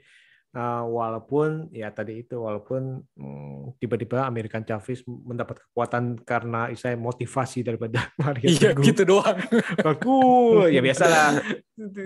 [0.54, 7.66] uh, walaupun ya tadi itu walaupun mm, tiba-tiba American Chavez mendapat kekuatan karena saya motivasi
[7.66, 8.84] daripada Mario Iya Teguh.
[8.86, 9.36] gitu doang.
[10.04, 10.70] Cool.
[10.72, 11.42] Ya biasalah.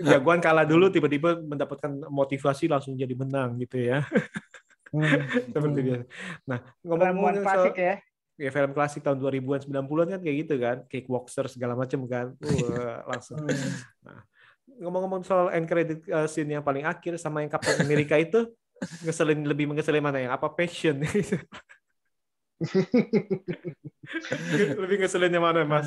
[0.07, 4.03] Jagoan kalah dulu tiba-tiba mendapatkan motivasi langsung jadi menang gitu ya.
[4.93, 5.09] Hmm.
[5.55, 5.87] Seperti Hmm.
[5.89, 6.05] biasa.
[6.45, 7.95] Nah, ngomong-ngomong soal ya.
[8.37, 12.37] ya film klasik tahun 2000-an 90-an kan kayak gitu kan, Kickboxer segala macam kan.
[12.37, 13.41] Wah, langsung.
[13.41, 13.73] Hmm.
[14.05, 14.21] Nah,
[14.79, 18.49] ngomong-ngomong soal end credit uh, scene yang paling akhir sama yang Captain America itu
[19.05, 21.03] ngeselin lebih mengeselin mana yang apa passion
[24.79, 25.87] lebih ngeselin yang mana mas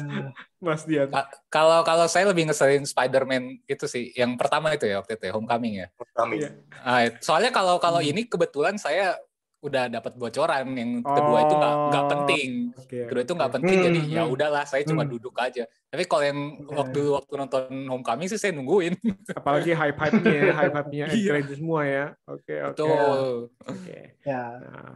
[0.59, 4.99] mas Dian Ka- Kalau kalau saya lebih ngeselin Spider-Man itu sih yang pertama itu ya
[4.99, 5.87] waktu itu ya, Homecoming ya.
[6.11, 6.35] Kami.
[6.41, 6.49] Iya.
[6.83, 8.11] Ah, soalnya kalau kalau Hmm.
[8.11, 9.15] ini kebetulan saya
[9.59, 12.09] udah dapat bocoran yang kedua itu nggak nggak Oh.
[12.11, 12.49] penting.
[12.75, 14.33] Oke, Kedua itu nggak penting Hmm, jadi ya hmm.
[14.33, 15.11] udahlah saya cuma Hmm.
[15.11, 15.63] duduk aja.
[15.87, 16.75] Tapi kalau yang Oke.
[16.75, 18.93] waktu waktu nonton Homecoming sih saya nungguin.
[19.39, 21.41] apalagi hype hype nya hype hype nya end Iya.
[21.51, 23.29] semua ya oke oke Betul.
[23.63, 24.93] oke Ya, nah,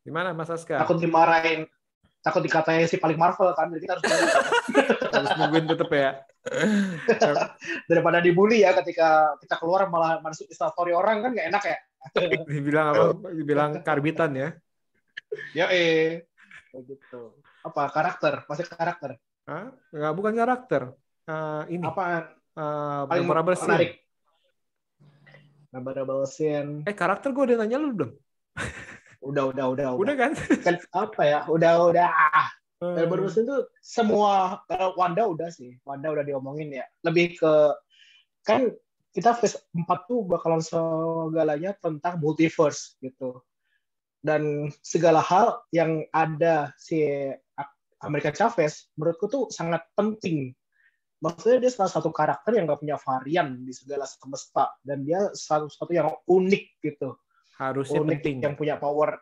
[0.00, 1.64] gimana mas Aska takut dimarahin,
[2.20, 4.28] takut dikatain si paling Marvel kan, jadi kita harus nunggu.
[5.16, 6.10] harus nungguin tetep ya
[7.86, 11.78] daripada dibully ya ketika kita keluar malah masuk instastory orang kan nggak enak ya.
[12.50, 14.48] dibilang apa dibilang karbitan ya
[15.54, 16.26] Ya eh,
[16.70, 17.38] Kayak gitu.
[17.66, 18.46] Apa karakter?
[18.46, 19.18] Masih karakter.
[19.46, 19.70] Hah?
[19.90, 20.82] Nggak, bukan karakter
[21.30, 23.70] Eh, ini Apa eh, paling memorable scene.
[23.70, 23.92] menarik?
[25.70, 26.82] Memorable scene.
[26.82, 28.10] eh karakter gue udah nanya lu belum
[29.30, 30.32] Udah, udah, udah, udah kan
[30.64, 31.38] Kan apa ya?
[31.46, 32.08] Udah, udah.
[32.10, 32.48] Ah,
[32.80, 35.76] Eh, Memorable scene tuh semua kalau Wanda udah sih.
[35.84, 36.86] Wanda udah diomongin ya.
[37.04, 37.52] Lebih ke
[38.40, 38.72] kan
[39.10, 43.42] kita phase 4 tuh bakalan segalanya tentang multiverse gitu.
[44.20, 47.02] Dan segala hal yang ada si
[48.04, 50.52] Amerika Chavez menurutku tuh sangat penting.
[51.20, 55.92] Maksudnya dia salah satu karakter yang gak punya varian di segala semesta dan dia satu-satu
[55.92, 57.12] yang unik gitu
[57.60, 59.20] harusnya unik penting yang punya power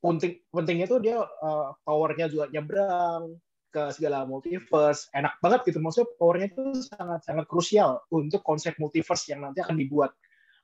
[0.00, 3.36] penting pentingnya tuh dia uh, powernya juga nyebrang
[3.74, 9.34] ke segala multiverse enak banget gitu maksudnya powernya itu sangat sangat krusial untuk konsep multiverse
[9.34, 10.14] yang nanti akan dibuat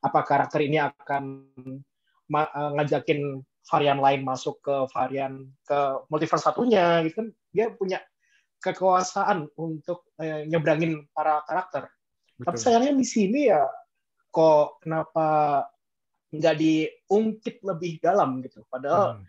[0.07, 1.25] apa karakter ini akan
[2.31, 7.99] uh, ngajakin varian lain masuk ke varian ke multiverse satunya gitu kan dia punya
[8.63, 11.91] kekuasaan untuk eh, nyebrangin para karakter
[12.41, 12.65] tapi Betul.
[12.65, 13.67] sayangnya di sini ya
[14.31, 15.67] kok kenapa
[16.31, 18.63] nggak diungkit lebih dalam gitu.
[18.71, 19.27] Padahal Hmm.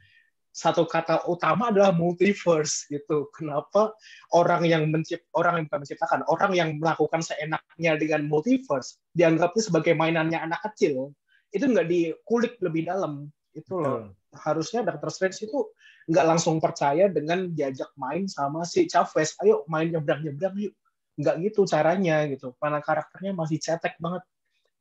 [0.52, 3.32] Satu kata utama adalah multiverse gitu.
[3.32, 3.96] Kenapa
[4.36, 9.94] orang yang mencipt orang yang bukan menciptakan, orang yang melakukan seenaknya dengan multiverse dianggapnya sebagai
[9.96, 11.16] mainannya anak kecil
[11.52, 14.12] itu nggak dikulik lebih dalam itu loh.
[14.12, 14.16] Betul.
[14.32, 15.60] Harusnya Doctor Strange itu
[16.08, 19.36] nggak langsung percaya dengan diajak main sama si Chavez.
[19.44, 20.76] Ayo main nyebrang-nyebrang yuk.
[21.20, 22.56] Nggak gitu caranya gitu.
[22.60, 24.24] Mana karakternya masih cetek banget.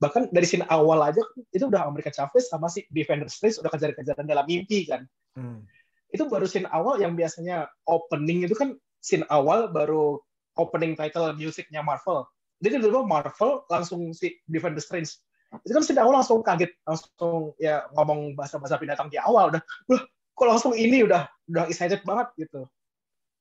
[0.01, 1.21] Bahkan dari scene awal aja
[1.53, 5.05] itu udah Amerika Chavez sama si Defender Strange udah kejar-kejaran dalam mimpi kan.
[5.37, 5.69] Hmm.
[6.09, 10.17] Itu baru scene awal yang biasanya opening itu kan scene awal baru
[10.57, 12.25] opening title musiknya Marvel.
[12.65, 15.21] Jadi dulu Marvel langsung si Defender Strange.
[15.69, 20.03] Itu kan scene awal langsung kaget, langsung ya ngomong bahasa-bahasa binatang di awal udah, wah
[20.33, 22.65] kok langsung ini udah udah excited banget gitu.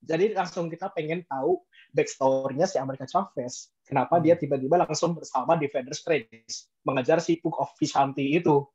[0.03, 1.59] Jadi langsung kita pengen tahu
[1.93, 3.73] backstory-nya si Amerika Chavez.
[3.85, 8.65] Kenapa dia tiba-tiba langsung bersama Defender Strange mengejar si Book of Vishanti itu.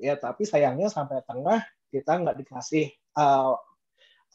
[0.00, 1.60] Ya tapi sayangnya sampai tengah
[1.90, 3.58] kita nggak dikasih uh,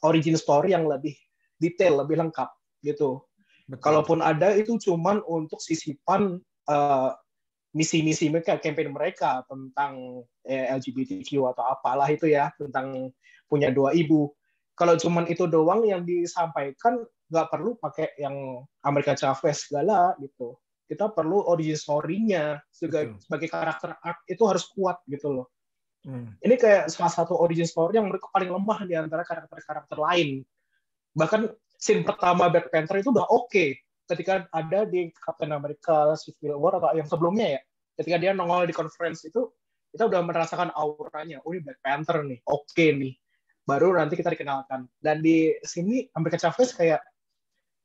[0.04, 1.16] origin story yang lebih
[1.58, 2.52] detail, lebih lengkap
[2.84, 3.24] gitu.
[3.66, 3.82] Betul.
[3.82, 6.38] Kalaupun ada itu cuman untuk sisipan
[6.70, 7.12] uh,
[7.76, 13.12] misi-misi mereka, campaign mereka tentang eh, LGBTQ atau apalah itu ya, tentang
[13.52, 14.32] punya dua ibu.
[14.80, 20.58] Kalau cuman itu doang yang disampaikan, nggak perlu pakai yang Amerika Chavez segala gitu.
[20.86, 25.48] Kita perlu origin story-nya sebagai, sebagai karakter arc itu harus kuat gitu loh.
[26.06, 26.38] Hmm.
[26.38, 30.46] Ini kayak salah satu origin story yang mereka paling lemah di antara karakter-karakter lain.
[31.18, 31.50] Bahkan
[31.82, 33.66] scene pertama Black Panther itu udah oke
[34.06, 37.62] ketika ada di Captain America Civil War atau yang sebelumnya ya.
[37.96, 39.50] Ketika dia nongol di conference itu,
[39.96, 41.40] kita udah merasakan auranya.
[41.48, 43.16] Oh ini Black Panther nih, oke nih.
[43.66, 44.86] Baru nanti kita dikenalkan.
[45.02, 47.02] Dan di sini America Chavez kayak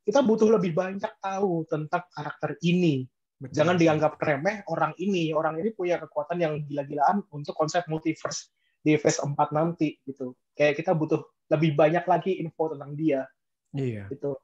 [0.04, 3.04] kita butuh lebih banyak tahu tentang karakter ini.
[3.40, 3.56] Betul.
[3.56, 5.32] Jangan dianggap remeh orang ini.
[5.32, 10.36] Orang ini punya kekuatan yang gila-gilaan untuk konsep multiverse di phase 4 nanti gitu.
[10.52, 13.24] Kayak kita butuh lebih banyak lagi info tentang dia
[13.72, 14.08] Iya.
[14.12, 14.36] gitu.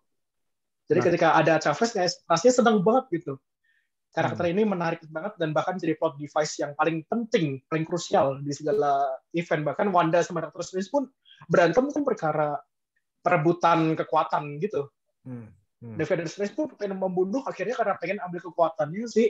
[0.87, 1.07] Jadi Nah.
[1.11, 3.35] ketika ada Chavez kayak rasanya senang banget gitu.
[4.17, 4.53] Karakter Hmm.
[4.57, 9.13] ini menarik banget dan bahkan jadi plot device yang paling penting, paling krusial di segala
[9.37, 9.61] event.
[9.61, 11.05] Bahkan Wanda sama Doctor Strange pun
[11.53, 12.57] berantem kan perkara
[13.21, 14.89] perebutan kekuatan gitu.
[15.27, 15.51] Hmm.
[15.77, 15.97] Hmm.
[16.01, 19.29] David Strange tuh pengen membunuh akhirnya karena pengen ambil kekuatannya si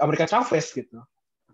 [0.00, 0.98] Amerika Chavez gitu.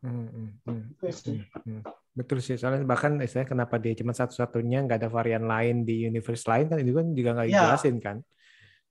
[0.01, 1.41] Hmm, hmm, hmm, Itu sih.
[1.43, 1.83] hmm, hmm.
[2.17, 6.49] Betul sih, soalnya bahkan istilahnya kenapa dia cuma satu-satunya nggak ada varian lain di universe
[6.49, 7.55] lain kan itu kan juga nggak Iya.
[7.61, 8.17] dijelasin kan.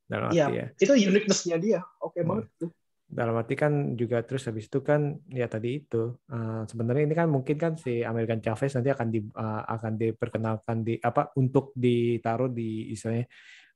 [0.06, 0.66] Dalam arti Iya, ya.
[0.78, 1.80] itu uniqueness-nya dia.
[1.98, 2.30] Oke Hmm.
[2.30, 2.72] banget tuh.
[3.06, 7.30] dalam arti kan juga terus habis itu kan ya tadi itu eh, sebenarnya ini kan
[7.30, 12.50] mungkin kan si American Chavez nanti akan di eh, akan diperkenalkan di apa untuk ditaruh
[12.50, 13.30] di istilahnya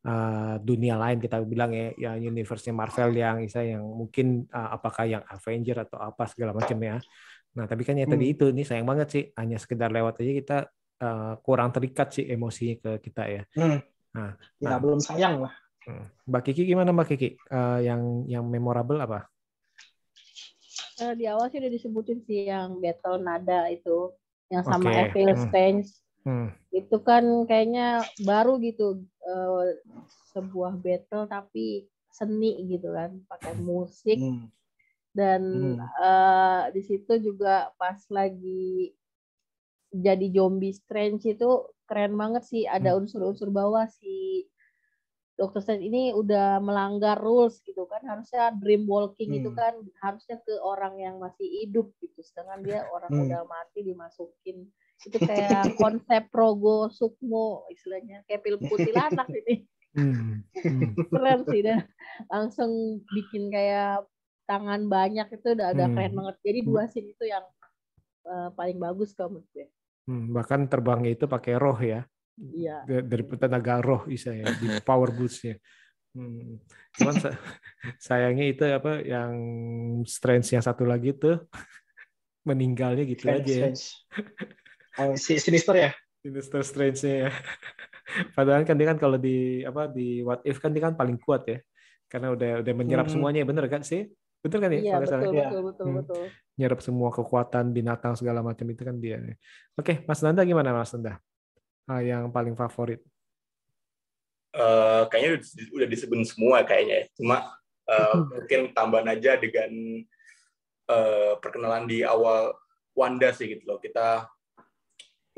[0.06, 5.06] eh, dunia lain kita bilang ya yang universe Marvel yang istilahnya yang mungkin eh, apakah
[5.08, 6.97] yang Avenger atau apa segala macam ya.
[7.50, 8.34] Nah, tapi kan ya tadi Hmm.
[8.38, 10.58] itu ini sayang banget sih hanya sekedar lewat aja kita
[11.00, 13.41] eh, kurang terikat sih emosinya ke kita ya.
[13.56, 13.80] Hmm.
[14.10, 14.80] Nah, Ya nah.
[14.82, 15.54] belum sayang lah.
[15.88, 16.06] Hmm.
[16.28, 17.30] Mbak Kiki gimana Mbak Kiki?
[17.39, 19.26] Eh, yang yang memorable apa?
[21.00, 24.12] Eh, di awal sih udah disebutin sih yang battle nada itu
[24.52, 25.16] yang sama Oke.
[25.16, 25.30] Evil.
[25.47, 26.09] Strange Hmm.
[26.70, 29.80] Itu kan kayaknya baru gitu eh,
[30.34, 34.50] sebuah battle tapi seni gitu kan pakai musik Hmm.
[35.16, 35.78] dan Hmm.
[35.82, 38.94] eh, di situ juga pas lagi
[39.90, 41.50] jadi zombie Strange itu
[41.90, 43.02] keren banget sih ada Hmm.
[43.02, 44.46] unsur-unsur bawah si
[45.40, 45.64] Dr.
[45.64, 49.58] Strange ini udah melanggar rules gitu kan harusnya dream walking itu Hmm.
[49.58, 53.24] kan harusnya ke orang yang masih hidup gitu sedangkan dia orang Hmm.
[53.26, 54.70] udah mati dimasukin
[55.08, 60.45] itu kayak konsep Rogo Sukmo istilahnya kayak film kuntilanak ini Hmm.
[60.54, 60.93] Hmm.
[61.10, 61.82] keren sih dan
[62.30, 64.06] langsung bikin kayak
[64.45, 65.95] tangan banyak itu udah udah Hmm.
[65.97, 67.41] keren banget jadi dua scene itu yang
[68.30, 69.68] eh, paling bagus kalau menurut gue
[70.06, 72.06] Hmm, bahkan terbangnya itu pakai roh ya
[72.54, 75.58] iya Da- dari tenaga roh bisa ya di power boost-nya.
[76.18, 76.58] Hmm.
[76.97, 77.34] Cuman sa-
[78.10, 79.34] sayangnya itu apa yang
[80.06, 81.45] strange yang satu lagi tuh
[82.50, 83.84] meninggalnya gitu Strange, aja strange.
[85.00, 85.91] Oh, si Sinister ya?
[86.20, 87.30] Sinister Strange-nya ya.
[88.36, 91.47] Padahal kan dia kan kalau di apa di What If kan dia kan paling kuat
[91.47, 91.58] ya.
[92.12, 93.16] Karena udah udah menyerap Hmm.
[93.16, 94.12] semuanya bener kan sih?
[94.43, 94.80] Betul kan ya?
[94.84, 95.24] iya salah?
[95.24, 95.47] betul Iya.
[95.47, 95.97] betul betul Hmm.
[96.04, 96.24] betul
[96.60, 99.24] Nyerap semua kekuatan binatang segala macam itu kan dia.
[99.80, 101.24] Oke, Mas Nanda gimana Mas Nanda?
[101.88, 103.00] Ah, yang paling favorit?
[104.50, 105.47] Eh, kayaknya udah,
[105.80, 107.06] udah disebut semua kayaknya ya.
[107.16, 107.38] Cuma
[107.88, 109.72] eh, mungkin tambahan aja dengan
[110.89, 112.52] eh, perkenalan di awal
[112.97, 113.80] Wanda sih gitu loh.
[113.80, 114.28] Kita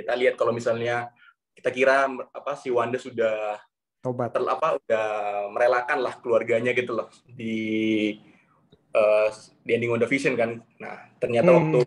[0.01, 1.13] kita lihat kalau misalnya
[1.53, 3.61] kita kira apa si Wanda sudah
[4.01, 4.33] Tobat.
[4.33, 5.07] ter, apa udah
[5.53, 8.17] merelakan lah keluarganya gitu loh di
[8.91, 9.29] eh,
[9.61, 10.59] di ending WandaVision kan.
[10.81, 11.71] Nah, ternyata Hmm.
[11.79, 11.81] waktu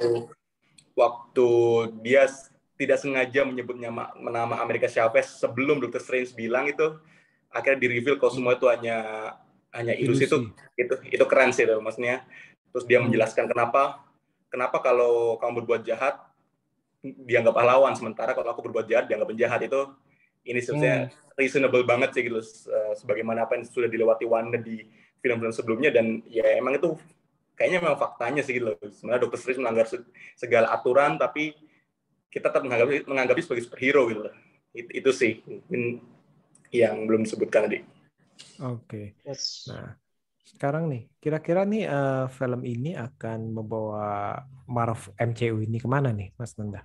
[0.95, 1.49] waktu
[2.01, 2.25] dia
[2.75, 6.03] tidak sengaja menyebut nama, nama Amerika Chavez sebelum Dr.
[6.03, 6.97] Strange bilang itu
[7.51, 8.99] akhirnya di reveal kalau semua itu hanya
[9.71, 12.23] hanya ilusi itu itu itu keren sih tuh maksudnya.
[12.71, 13.11] Terus dia Hmm.
[13.11, 14.03] menjelaskan kenapa
[14.51, 16.19] kenapa kalau kamu berbuat jahat
[17.05, 19.81] dianggap pahlawan sementara kalau aku berbuat jahat dianggap penjahat itu
[20.49, 24.81] ini sebenarnya reasonable banget sih gitu eh, sebagaimana apa yang sudah dilewati Wanda di
[25.21, 26.97] film-film sebelumnya dan ya emang itu
[27.57, 28.77] kayaknya memang faktanya sih gitu loh.
[28.77, 29.39] Sebenarnya Dr.
[29.41, 31.55] Strange melanggar se- segala aturan tapi
[32.29, 34.35] kita tetap menganggap menganggapnya sebagai superhero gitu loh.
[34.75, 36.03] It- itu sih mungkin
[36.75, 37.79] yang belum disebutkan tadi.
[38.63, 39.15] Oke.
[39.25, 39.69] Yes.
[39.71, 39.95] Nah,
[40.45, 46.35] sekarang nih, kira-kira nih eh, film ini akan membawa Marvel MCU ini ke mana nih,
[46.39, 46.83] Mas Nanda?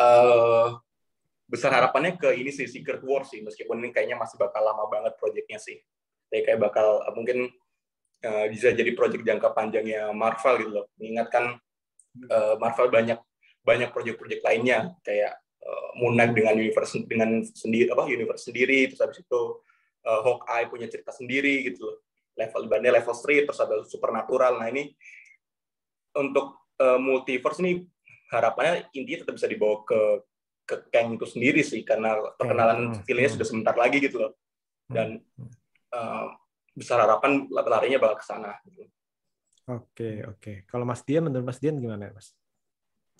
[0.00, 0.68] Eh
[1.50, 5.18] besar harapannya ke ini sih Secret War sih meskipun ini kayaknya masih bakal lama banget
[5.18, 5.82] proyeknya sih.
[6.30, 7.38] Tapi kayak bakal eh, mungkin
[8.22, 10.86] eh, bisa jadi proyek jangka panjangnya Marvel gitu loh.
[10.96, 11.58] Mengingatkan
[12.30, 13.18] eh, Marvel banyak
[13.60, 19.02] banyak proyek-proyek lainnya kayak eh, Moon Knight dengan universe dengan sendiri apa universe sendiri terus
[19.02, 19.40] habis itu
[20.06, 21.98] eh, Hawkeye punya cerita sendiri gitu loh.
[22.38, 24.62] Level bandnya level street terus ada supernatural.
[24.62, 24.94] Nah ini
[26.14, 27.82] untuk eh, multiverse ini
[28.30, 30.00] harapannya intinya tetap bisa dibawa ke
[30.64, 33.36] ke Kang itu sendiri sih karena perkenalan Hmm, filmnya hmm.
[33.36, 34.32] sudah sebentar lagi gitu loh
[34.86, 35.18] dan
[35.90, 36.26] eh,
[36.74, 38.86] besar harapan larinya bakal ke sana gitu.
[39.70, 40.52] Oke, oke.
[40.66, 42.34] Kalau Mas Dian, menurut Mas Dian gimana, Mas?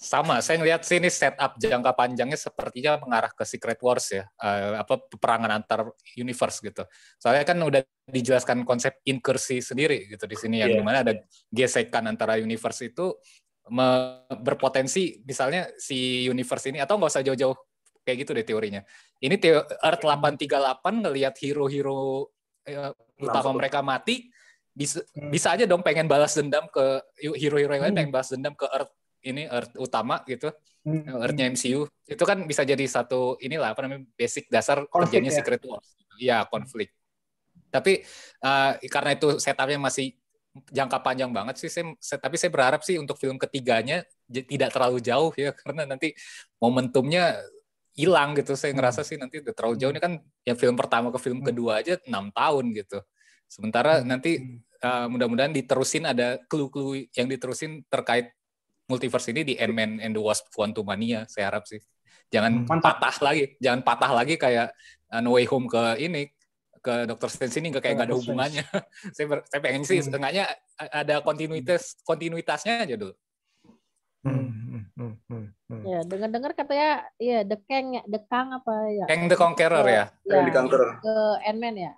[0.00, 4.96] Sama, saya ngelihat sini setup jangka panjangnya sepertinya mengarah ke Secret Wars ya, Eh, apa
[4.96, 6.82] peperangan antar universe gitu.
[7.20, 10.78] Soalnya kan udah dijelaskan konsep inkursi sendiri gitu di sini yang Iya.
[10.80, 11.12] di mana ada
[11.52, 13.12] gesekan antara universe itu
[14.42, 17.56] berpotensi misalnya si universe ini atau nggak usah jauh-jauh
[18.02, 18.82] kayak gitu deh teorinya.
[19.20, 22.28] Ini teo Earth 838 ngelihat hero-hero
[22.66, 22.90] eh,
[23.20, 23.56] utama Langsung.
[23.56, 24.28] mereka mati
[24.70, 25.28] bisa Hmm.
[25.28, 27.98] bisa aja dong pengen balas dendam ke hero-hero yang lain Hmm.
[28.00, 30.48] pengen balas dendam ke Earth ini Earth utama gitu
[30.80, 31.04] Hmm.
[31.20, 35.38] Earth-nya MCU itu kan bisa jadi satu inilah apa namanya basic dasar Konflik terjadinya ya?
[35.44, 35.88] Secret Wars.
[36.16, 36.88] Iya konflik.
[37.68, 38.00] Tapi
[38.40, 40.16] eh, karena itu setupnya masih
[40.52, 41.70] jangka panjang banget sih.
[41.70, 46.14] Saya, saya, tapi saya berharap sih untuk film ketiganya tidak terlalu jauh ya karena nanti
[46.58, 47.38] momentumnya
[47.94, 48.54] hilang gitu.
[48.58, 49.92] Saya ngerasa sih nanti udah terlalu jauh.
[49.94, 50.12] Ini kan
[50.46, 52.98] yang film pertama ke film kedua aja enam tahun gitu.
[53.50, 58.30] Sementara nanti uh, mudah-mudahan diterusin ada clue-clue yang diterusin terkait
[58.86, 61.26] multiverse ini di Ant-Man and the Wasp Quantumania.
[61.30, 61.78] Saya harap sih.
[62.30, 63.02] Jangan Mantap.
[63.02, 64.70] patah lagi, jangan patah lagi kayak
[65.10, 66.30] uh, No Way Home ke ini
[66.80, 67.28] ke Dr.
[67.28, 68.64] Strange ini nggak kayak nggak ada hubungannya.
[69.16, 70.06] saya ber- saya pengen sih Hmm.
[70.08, 70.44] setengahnya
[70.78, 73.14] ada kontinuitas kontinuitasnya aja dulu.
[74.20, 75.82] Hmm, hmm, hmm, hmm, hmm.
[75.88, 79.04] Ya, dengar-dengar katanya ya The Kang ya, The Kang apa ya?
[79.08, 80.04] Kang the Conqueror ya.
[80.24, 80.80] Yang di Ya, kanker.
[81.00, 81.14] ke
[81.48, 81.92] Ant-Man ya.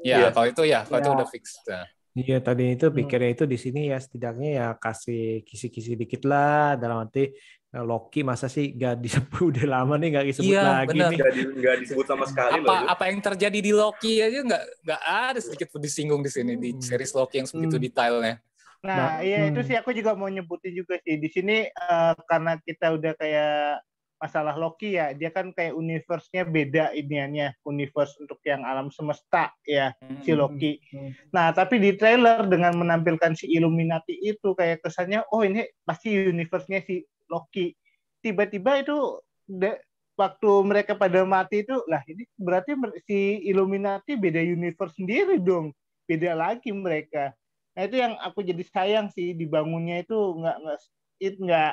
[0.00, 0.28] Ya, Iya.
[0.34, 1.16] kalau itu ya, kalau itu Ya.
[1.18, 1.44] udah fix.
[1.68, 1.86] Nah.
[2.10, 2.96] Iya tadi itu Hmm.
[2.98, 7.30] pikirnya itu di sini ya setidaknya ya kasih kisi-kisi dikit lah dalam arti
[7.70, 11.10] eh, Loki masa sih gak disebut udah lama nih gak disebut Iya, lagi benar.
[11.10, 11.18] nih.
[11.30, 12.66] Di- nggak disebut sama sekali loh.
[12.66, 12.86] Apa itu.
[12.90, 16.70] apa yang terjadi di Loki aja nggak nggak ada sedikit pun disinggung di sini di
[16.72, 16.82] Hmm.
[16.82, 17.84] series Loki yang segitu Hmm.
[17.84, 18.34] detailnya.
[18.80, 19.68] Nah, Nah, iya itu hmm.
[19.68, 23.84] sih aku juga mau nyebutin juga sih di sini eh, karena kita udah kayak
[24.16, 29.96] masalah Loki ya, dia kan kayak universe-nya beda iniannya, universe untuk yang alam semesta ya
[30.20, 30.76] si Loki.
[30.92, 31.16] Hmm.
[31.32, 36.84] Nah, tapi di trailer dengan menampilkan si Illuminati itu kayak kesannya oh ini pasti universe-nya
[36.84, 37.00] si
[37.30, 37.72] Loki.
[38.20, 39.80] Tiba-tiba itu de-
[40.18, 42.76] waktu mereka pada mati itu lah ini berarti
[43.08, 45.72] si Illuminati beda universe sendiri dong.
[46.04, 47.32] Beda lagi mereka.
[47.72, 50.78] Nah, itu yang aku jadi sayang sih dibangunnya itu nggak nggak
[51.22, 51.72] it nggak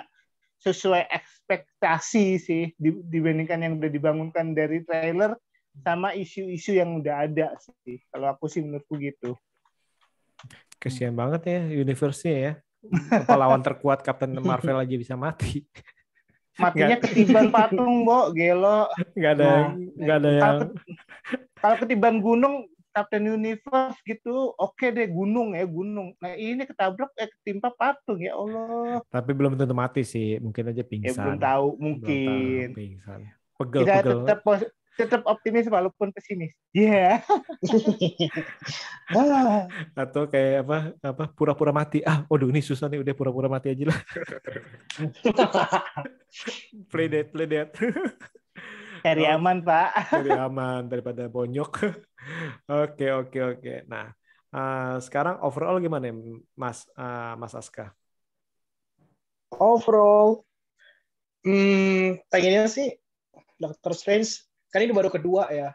[0.62, 5.38] sesuai ekspektasi sih di- dibandingkan yang udah dibangunkan dari trailer
[5.86, 8.02] sama isu-isu yang udah ada sih.
[8.14, 9.38] Kalau aku sih menurutku gitu.
[10.78, 12.54] Kesian banget ya universe-nya ya.
[13.24, 15.64] Pahlawan terkuat Captain Marvel aja bisa mati.
[16.56, 17.02] Matinya Nggak.
[17.06, 18.90] ketiban patung, Bo, gelo.
[19.14, 20.76] Nggak ada Nah, nggak ada yang Kalau ket-
[21.58, 22.56] Kalau ketiban gunung
[22.90, 26.18] Captain Universe gitu, oke deh gunung ya gunung.
[26.18, 29.06] Nah ini ketabrak eh ketimpa patung ya Allah.
[29.08, 30.38] tapi belum tentu mati sih.
[30.38, 31.14] Mungkin aja Ya pingsan.
[31.16, 32.66] belum tahu Belum mungkin.
[32.66, 33.20] tahu, pingsan.
[33.54, 34.18] Pegel Kita pegel.
[34.22, 34.40] tetap
[34.98, 36.52] tetap optimis walaupun pesimis.
[36.74, 37.22] Iya.
[39.14, 39.70] Ah,
[40.04, 42.02] Atau kayak apa apa pura-pura mati.
[42.02, 44.00] Ah, waduh ini susah nih udah pura-pura mati aja lah.
[46.92, 47.70] play dead, play dead.
[49.06, 49.38] Cari Oh.
[49.38, 49.90] aman, Pak.
[50.12, 51.72] Jadi aman daripada bonyok.
[52.68, 53.74] Oke, oke, oke.
[53.88, 54.12] Nah,
[54.52, 56.12] eh, sekarang overall gimana,
[56.58, 57.94] Mas eh, Mas Aska?
[59.56, 60.44] overall
[61.48, 63.00] hmm, pengennya sih
[63.58, 65.72] Doctor Strange kan ini baru kedua ya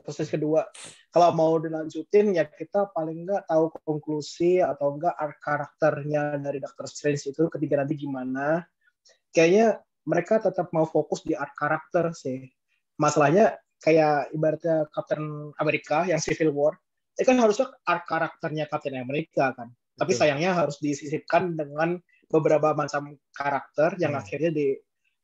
[0.00, 0.64] Strange kedua.
[1.12, 6.88] Kalau mau dilanjutin ya kita paling nggak tahu konklusi atau enggak arc karakternya dari Doctor
[6.88, 8.64] Strange itu ketiga nanti gimana.
[9.34, 12.48] Kayaknya mereka tetap mau fokus di arc karakter sih.
[12.96, 16.78] Masalahnya kayak ibaratnya Captain America yang Civil War
[17.12, 19.68] itu kan harusnya arc karakternya Captain America kan.
[19.92, 22.00] Tapi sayangnya harus disisipkan dengan
[22.32, 24.24] beberapa macam karakter yang Hmm.
[24.24, 24.72] akhirnya di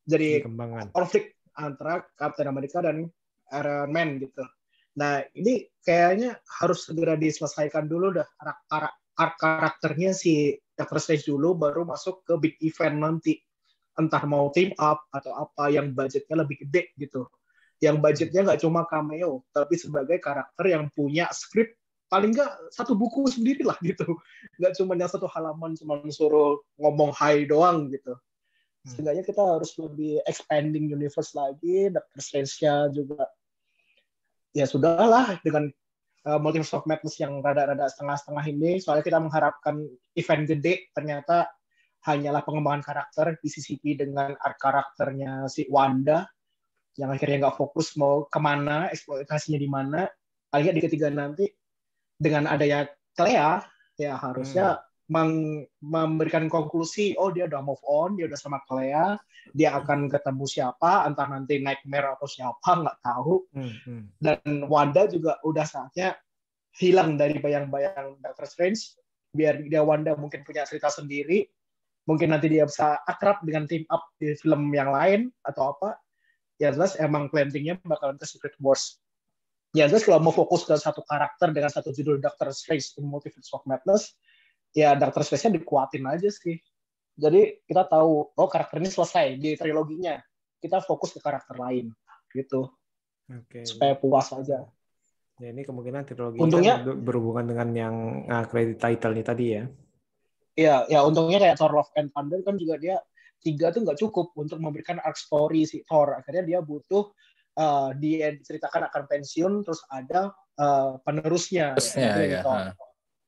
[0.04, 0.44] jadi
[0.92, 3.10] konflik antara Captain America dan
[3.52, 4.46] Iron Man gitu.
[4.98, 8.26] Nah ini kayaknya harus segera diselesaikan dulu dah
[9.18, 13.42] karakternya si Doctor Strange dulu baru masuk ke big event nanti.
[13.98, 17.26] Entah mau team up atau apa yang budgetnya lebih gede gitu.
[17.82, 21.74] Yang budgetnya nggak cuma cameo, tapi sebagai karakter yang punya script
[22.06, 24.06] paling nggak satu buku sendiri lah gitu.
[24.58, 28.14] Nggak cuma yang satu halaman cuma suruh ngomong hai doang gitu.
[28.86, 33.26] Setidaknya kita harus lebih expanding universe lagi, Doctor Strange-nya juga.
[34.54, 35.68] Ya sudahlah dengan
[36.24, 39.82] uh, Multiverse of Madness yang rada-rada setengah-setengah ini, soalnya kita mengharapkan
[40.16, 41.52] event gede, ternyata
[42.06, 46.24] hanyalah pengembangan karakter disisipi dengan art karakternya si Wanda,
[46.96, 50.08] yang akhirnya nggak fokus mau ke mana, eksploitasinya di mana.
[50.48, 51.44] Nggak di ketiga nanti,
[52.16, 53.62] dengan adanya Clea,
[54.00, 59.16] ya harusnya meng- memberikan konklusi, oh dia udah move on, dia udah sama Clea,
[59.56, 63.34] dia akan ketemu siapa, entah nanti Nightmare atau siapa, nggak tahu.
[63.56, 64.02] Hmm, hmm.
[64.20, 64.38] dan
[64.68, 66.20] Wanda juga udah saatnya
[66.76, 69.00] hilang dari bayang-bayang Doctor Strange.
[69.32, 71.48] Biar dia Wanda mungkin punya cerita sendiri.
[72.08, 76.00] Mungkin nanti dia bisa akrab dengan team up di film yang lain atau apa.
[76.56, 78.96] Ya jelas emang plantingnya bakalan ke Secret Wars.
[79.76, 83.52] Ya jelas kalau mau fokus ke satu karakter dengan satu judul Doctor Strange in Multiverse
[83.52, 84.16] of Madness
[84.78, 86.54] ya Doctor Strange-nya dikuatin aja sih
[87.18, 90.22] jadi kita tahu oh karakter ini selesai di triloginya
[90.62, 91.90] kita fokus ke karakter lain
[92.30, 92.70] gitu
[93.26, 93.66] Oke.
[93.66, 94.62] supaya puas aja
[95.38, 97.94] Ya, ini kemungkinan trilogi Untungnya- ber- berhubungan dengan yang
[98.26, 99.70] uh, credit title-nya tadi ya.
[100.58, 102.98] Iya, ya untungnya kayak Thor Love and Thunder kan juga dia
[103.38, 106.18] tiga tuh nggak cukup untuk memberikan arc story si Thor.
[106.18, 107.14] Akhirnya dia butuh
[107.54, 111.78] uh, dia diceritakan akan pensiun terus ada uh, penerusnya.
[111.78, 112.40] Terusnya ya.
[112.42, 112.58] Thor.
[112.58, 112.72] ha.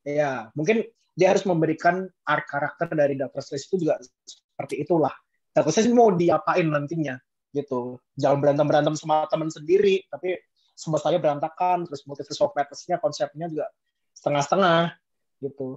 [0.02, 0.82] Iya, mungkin
[1.14, 5.12] dia harus memberikan arc karakter dari Doctor Strange itu juga seperti itulah.
[5.50, 7.18] Doctor Strange mau diapain nantinya
[7.50, 7.98] gitu.
[8.14, 10.38] Jangan berantem berantem sama teman sendiri, tapi
[10.78, 11.84] semua saya berantakan.
[11.90, 13.66] Terus multiverse of madness konsepnya juga
[14.14, 14.94] setengah-setengah
[15.42, 15.76] gitu.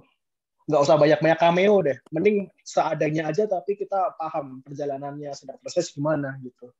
[0.64, 1.98] Nggak usah banyak-banyak cameo deh.
[2.08, 6.72] Mending seadanya aja tapi kita paham perjalanannya sedang proses gimana gitu.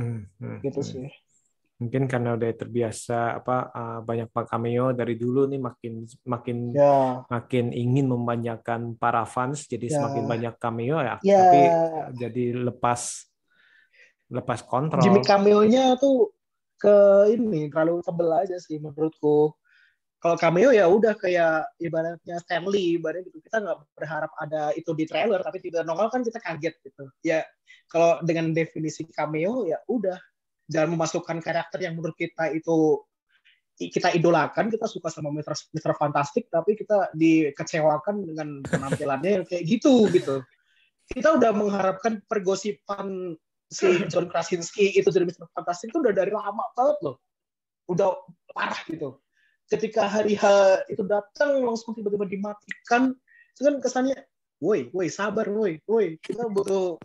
[0.00, 1.08] Hmm, hmm, Gitu hmm.
[1.76, 7.20] Mungkin karena udah terbiasa apa uh, banyak cameo dari dulu nih makin makin Ya.
[7.28, 9.94] makin ingin memanjakan para fans jadi Ya.
[10.00, 11.20] semakin banyak cameo ya.
[11.20, 11.38] Ya.
[11.44, 11.60] Tapi
[12.16, 13.28] jadi lepas
[14.32, 15.04] lepas kontrol.
[15.04, 16.32] Gimmick cameo-nya tuh
[16.80, 16.96] ke
[17.36, 19.52] ini terlalu tebel aja sih menurutku.
[20.16, 23.44] Kalau cameo ya udah kayak ibaratnya Stanley, ibaratnya gitu.
[23.44, 27.04] Kita nggak berharap ada itu di trailer, tapi tidak nongol kan kita kaget gitu.
[27.20, 27.44] Ya
[27.86, 30.16] kalau dengan definisi cameo ya udah
[30.66, 33.02] jangan memasukkan karakter yang menurut kita itu
[33.76, 35.52] kita idolakan, kita suka sama Mr.
[35.76, 35.92] Mr.
[36.00, 40.40] Fantastic, tapi kita dikecewakan dengan penampilannya kayak gitu gitu.
[41.06, 43.36] Kita udah mengharapkan pergosipan
[43.68, 45.44] si John Krasinski itu jadi Mr.
[45.52, 47.16] Fantastic itu udah dari lama banget loh.
[47.92, 48.16] Udah
[48.56, 49.20] parah gitu.
[49.68, 50.46] Ketika hari H
[50.88, 53.12] itu datang langsung tiba-tiba dimatikan,
[53.52, 54.16] itu kan kesannya,
[54.62, 56.96] woi, woi sabar, woi, woi, kita butuh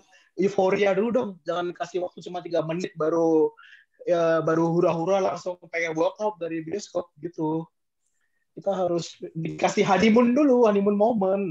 [0.42, 1.30] euforia dulu dong.
[1.46, 3.54] Jangan kasih waktu cuma tiga menit baru
[4.02, 7.70] ya baru hura-hura langsung pengen walkout dari bioskop gitu.
[8.58, 11.46] Kita harus dikasih honeymoon dulu, honeymoon moment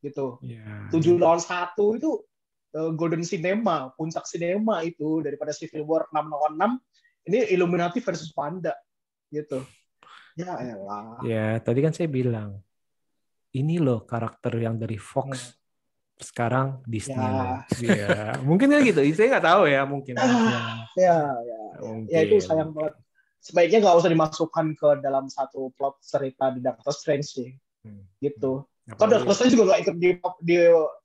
[0.00, 0.88] gitu Ya.
[0.88, 2.10] tujuh lawan satu itu
[2.72, 8.32] uh, golden cinema puncak cinema itu daripada Civil War 6 lawan 6 ini Illuminati versus
[8.32, 8.72] Panda
[9.28, 9.60] gitu
[10.34, 12.64] ya elah Ya, tadi kan saya bilang
[13.52, 15.59] ini loh karakter yang dari Fox
[16.20, 17.16] sekarang Disney.
[17.16, 17.64] Ya.
[17.80, 19.00] Ya, mungkin kan gitu.
[19.12, 20.14] Saya nggak tahu ya, mungkin.
[20.20, 22.12] Ah, ya ya Mungkin.
[22.12, 22.94] ya itu sayang banget
[23.40, 27.50] sebaiknya nggak usah dimasukkan ke dalam satu plot cerita di Doctor Strange sih
[27.80, 28.04] Hmm.
[28.20, 30.10] gitu Apalagi- Kalau Doctor Strange juga nggak ikut di,
[30.44, 30.56] di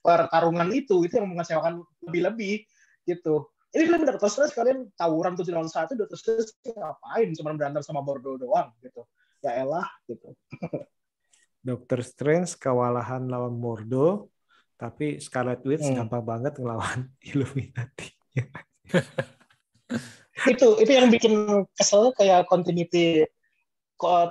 [0.01, 2.65] pertarungan itu, itu yang mengecewakan lebih-lebih
[3.05, 3.47] gitu.
[3.71, 7.31] Ini film Doctor Strange kalian tawuran tujuh lawan satu, Doctor Strange ngapain?
[7.31, 9.07] Cuma berantem sama Bordeaux doang gitu.
[9.39, 10.33] Ya elah gitu.
[11.65, 14.29] Doctor Strange kewalahan lawan Mordo,
[14.75, 16.03] tapi Scarlet Witch Hmm.
[16.03, 18.07] gampang banget ngelawan Illuminati.
[20.51, 23.23] itu itu yang bikin kesel kayak continuity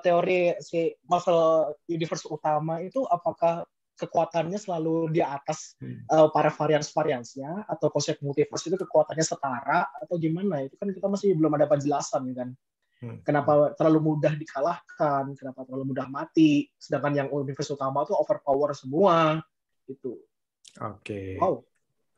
[0.05, 3.65] teori si Marvel Universe utama itu apakah
[3.95, 6.05] kekuatannya selalu di atas Hmm.
[6.11, 11.33] uh, para varians-variansnya atau konsep multiverse itu kekuatannya setara atau gimana itu kan kita masih
[11.39, 12.53] belum ada penjelasan kan
[13.01, 13.19] Hmm.
[13.25, 19.41] kenapa terlalu mudah dikalahkan kenapa terlalu mudah mati sedangkan yang universe utama tuh overpower semua
[19.89, 20.21] itu
[20.83, 21.39] Oke.
[21.39, 21.63] wow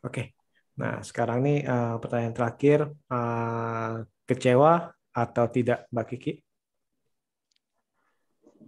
[0.06, 0.38] Oke.
[0.76, 2.78] Nah, sekarang nih eh, pertanyaan terakhir,
[3.10, 3.92] eh,
[4.28, 6.32] kecewa atau tidak Mbak Kiki?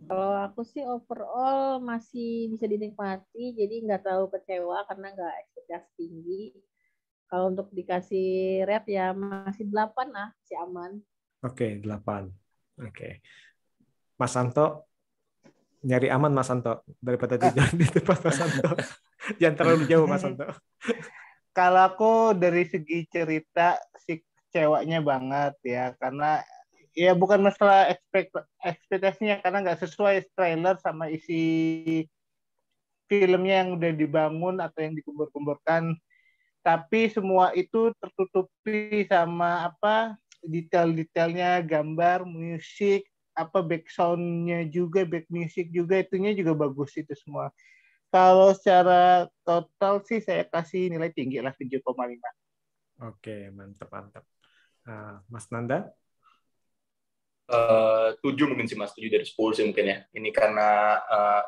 [0.08, 6.42] Kalau aku sih overall masih bisa dinikmati, jadi nggak terlalu kecewa karena nggak ekspektasi tinggi.
[7.28, 10.90] Kalau untuk dikasih rate ya masih 8 lah, masih aman.
[11.44, 12.32] Oke, 8.
[12.80, 13.20] Oke.
[14.16, 14.88] Mas Santo,
[15.84, 18.64] nyari aman Mas Santo daripada tidur di tempat Mas Santo.
[19.42, 20.46] Jangan terlalu jauh Mas Santo.
[21.58, 26.40] Kalau aku dari segi cerita si kecewanya banget ya karena
[26.96, 28.32] ya bukan masalah ekspekt
[28.64, 32.08] ekspektasinya karena nggak sesuai trailer sama isi
[33.12, 35.92] filmnya yang udah dibangun atau yang dikumpul-kumpulkan
[36.64, 43.04] tapi semua itu tertutupi sama apa detail-detailnya gambar musik
[43.36, 47.52] apa back sound-nya juga back music juga itunya juga bagus itu semua
[48.08, 51.84] kalau secara total sih saya kasih nilai tinggi lah 7,5
[52.98, 54.24] Oke, mantap mantap.
[54.82, 55.86] Nah, Mas Nanda?
[57.48, 61.44] Eh, tujuh mungkin sih mas tujuh dari sepuluh sih mungkin ya ini karena eh,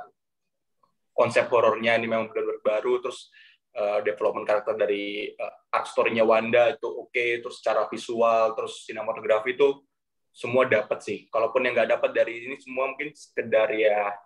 [1.12, 3.28] konsep horornya ini memang benar-benar baru terus
[3.76, 9.52] eh, development karakter dari eh, art story-nya Wanda itu oke terus secara visual terus sinematografi
[9.52, 9.84] itu
[10.32, 14.16] semua dapat sih kalaupun yang nggak dapat dari ini semua mungkin sekedar ya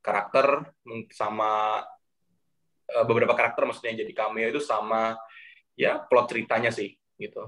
[0.00, 0.68] karakter
[1.12, 1.80] sama
[2.88, 5.16] eh, beberapa karakter maksudnya yang jadi cameo itu sama
[5.76, 7.44] ya plot ceritanya sih gitu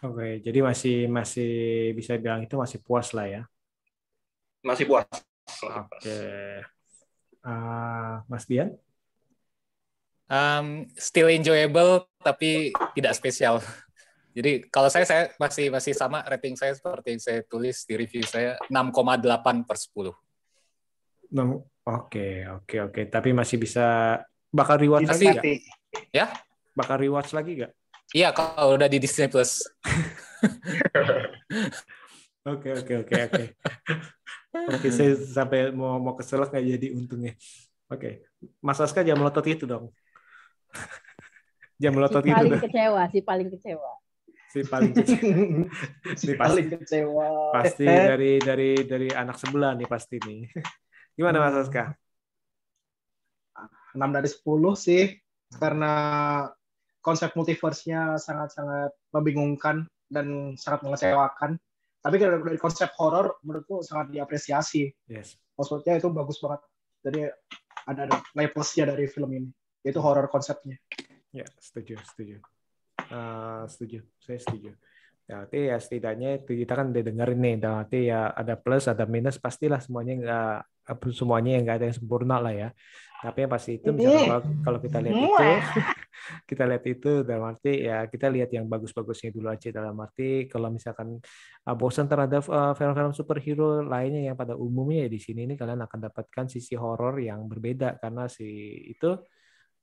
[0.00, 1.52] Oke, jadi masih masih
[1.92, 3.42] bisa bilang itu masih puas lah ya.
[4.64, 5.04] masih puas
[5.60, 6.20] Oke.
[7.40, 8.76] Ah, Mas Dian?
[10.30, 13.58] Um, still enjoyable tapi tidak spesial.
[14.36, 18.22] Jadi kalau saya saya masih masih sama rating saya seperti yang saya tulis di review
[18.22, 20.29] saya 6,8 per 10.
[21.30, 23.00] Oke, oke, oke.
[23.08, 24.18] Tapi masih bisa
[24.50, 25.44] bakal rewatch lagi nggak?
[25.44, 26.34] Dinikmati.
[26.74, 27.72] Bakal rewatch lagi nggak?
[28.10, 29.62] Iya kalau udah di Disney Plus.
[32.40, 33.44] Oke, oke, oke, oke.
[34.72, 37.36] Oke, saya sampai mau mau keselak nggak jadi untungnya.
[37.92, 38.24] Oke,
[38.64, 39.92] Mas Aska jangan melotot itu dong.
[41.80, 42.62] jangan melotot si itu paling dong.
[42.64, 43.92] kecewa, si paling kecewa.
[44.48, 45.20] Si paling kecil.
[46.24, 47.28] si paling kecewa.
[47.52, 50.40] pasti dari dari dari anak sebelah nih pasti nih.
[51.14, 51.94] Gimana Mas Aska?
[53.94, 55.02] 6 dari 10 sih
[55.58, 55.92] karena
[57.02, 61.58] konsep multiverse-nya sangat-sangat membingungkan dan sangat mengecewakan.
[62.00, 64.88] Tapi kalau dari konsep horor menurutku sangat diapresiasi.
[65.10, 65.36] Yes.
[65.58, 66.60] Maksudnya itu bagus banget.
[67.04, 67.20] Jadi
[67.88, 69.48] ada nilai plusnya dari film ini.
[69.84, 70.76] Itu horor konsepnya.
[71.32, 72.40] Ya, setuju, setuju.
[73.10, 74.70] Eh, setuju, saya setuju.
[75.26, 79.06] Ya, Berarti ya setidaknya itu kita kan udah dengerin nih, berarti ya ada plus, ada
[79.06, 80.58] minus, pastilah semuanya nggak
[81.14, 82.68] semuanya yang nggak ada yang sempurna lah ya.
[83.20, 85.44] Tapi yang pasti itu misalkan kalau, kalau kita lihat itu,
[86.50, 90.72] kita lihat itu dalam arti ya kita lihat yang bagus-bagusnya dulu aja dalam arti kalau
[90.72, 91.20] misalkan
[91.68, 95.84] uh, bosan terhadap uh, film-film superhero lainnya yang pada umumnya ya di sini ini kalian
[95.84, 98.48] akan dapatkan sisi horor yang berbeda karena si
[98.88, 99.16] itu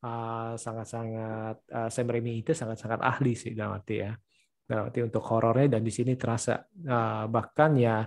[0.01, 4.13] uh, sangat-sangat uh, Sam Raimi itu sangat-sangat ahli sih dalam arti ya.
[4.67, 8.03] Dalam arti untuk horornya dan di sini terasa uh, bahkan ya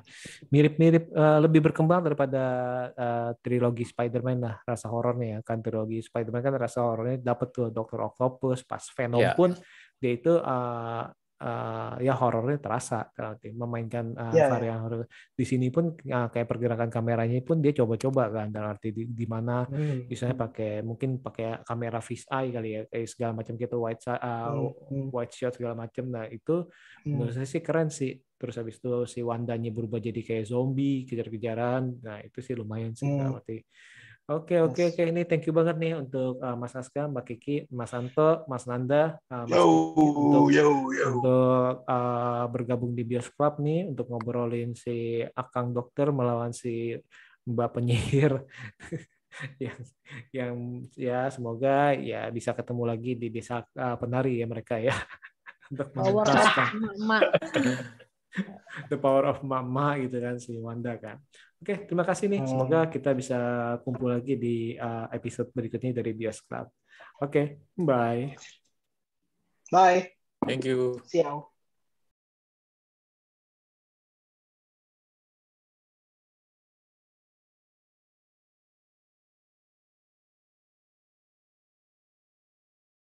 [0.53, 2.45] mirip-mirip uh, lebih berkembang daripada
[2.93, 7.73] uh, trilogi Spider-Man lah rasa horornya ya kan trilogi Spider-Man kan rasa horornya dapat tuh
[7.73, 8.05] Dr.
[8.13, 9.33] Octopus pas Venom Ya.
[9.33, 9.57] pun
[10.01, 11.05] dia itu uh,
[11.41, 13.09] uh, ya horornya terasa
[13.51, 14.51] memainkan uh, Ya, ya.
[14.53, 18.93] varian horor di sini pun uh, kayak pergerakan kameranya pun dia coba-coba kan dalam arti
[18.93, 20.05] di, di mana Hmm.
[20.07, 24.21] misalnya pakai mungkin pakai kamera fish eye kali ya kayak segala macam gitu white sa-
[24.21, 25.09] uh, Hmm, hmm.
[25.15, 26.69] white shot segala macam nah itu
[27.05, 32.01] menurut saya sih keren sih terus habis itu si Wandanya berubah jadi kayak zombie kejar-kejaran
[32.05, 33.19] nah itu sih lumayan sih Hmm.
[33.21, 33.61] dalam arti
[34.31, 34.95] Oke oke Yes.
[34.95, 38.63] oke ini thank you banget nih untuk uh, Mas Aska, Mbak Kiki, Mas Anto, Mas
[38.63, 41.19] Nanda, uh, Mas Yo, untuk yo, yo.
[41.19, 46.95] untuk uh, bergabung di bioskop nih untuk ngobrolin si Akang Dokter melawan si
[47.43, 48.47] Mbak penyihir
[49.67, 49.79] yang
[50.31, 50.55] yang
[50.95, 54.95] ya semoga ya bisa ketemu lagi di desa uh, penari ya mereka ya
[55.75, 56.71] untuk Power of menuntaskan
[58.91, 61.19] the power of mama gitu kan si Wanda kan.
[61.61, 62.41] Oke, terima kasih nih.
[62.49, 63.37] Semoga kita bisa
[63.85, 66.73] kumpul lagi di uh, episode berikutnya dari Bios Club.
[67.21, 68.33] Oke, bye.
[69.69, 70.17] Bye.
[70.49, 71.05] Thank you.
[71.05, 71.50] See you.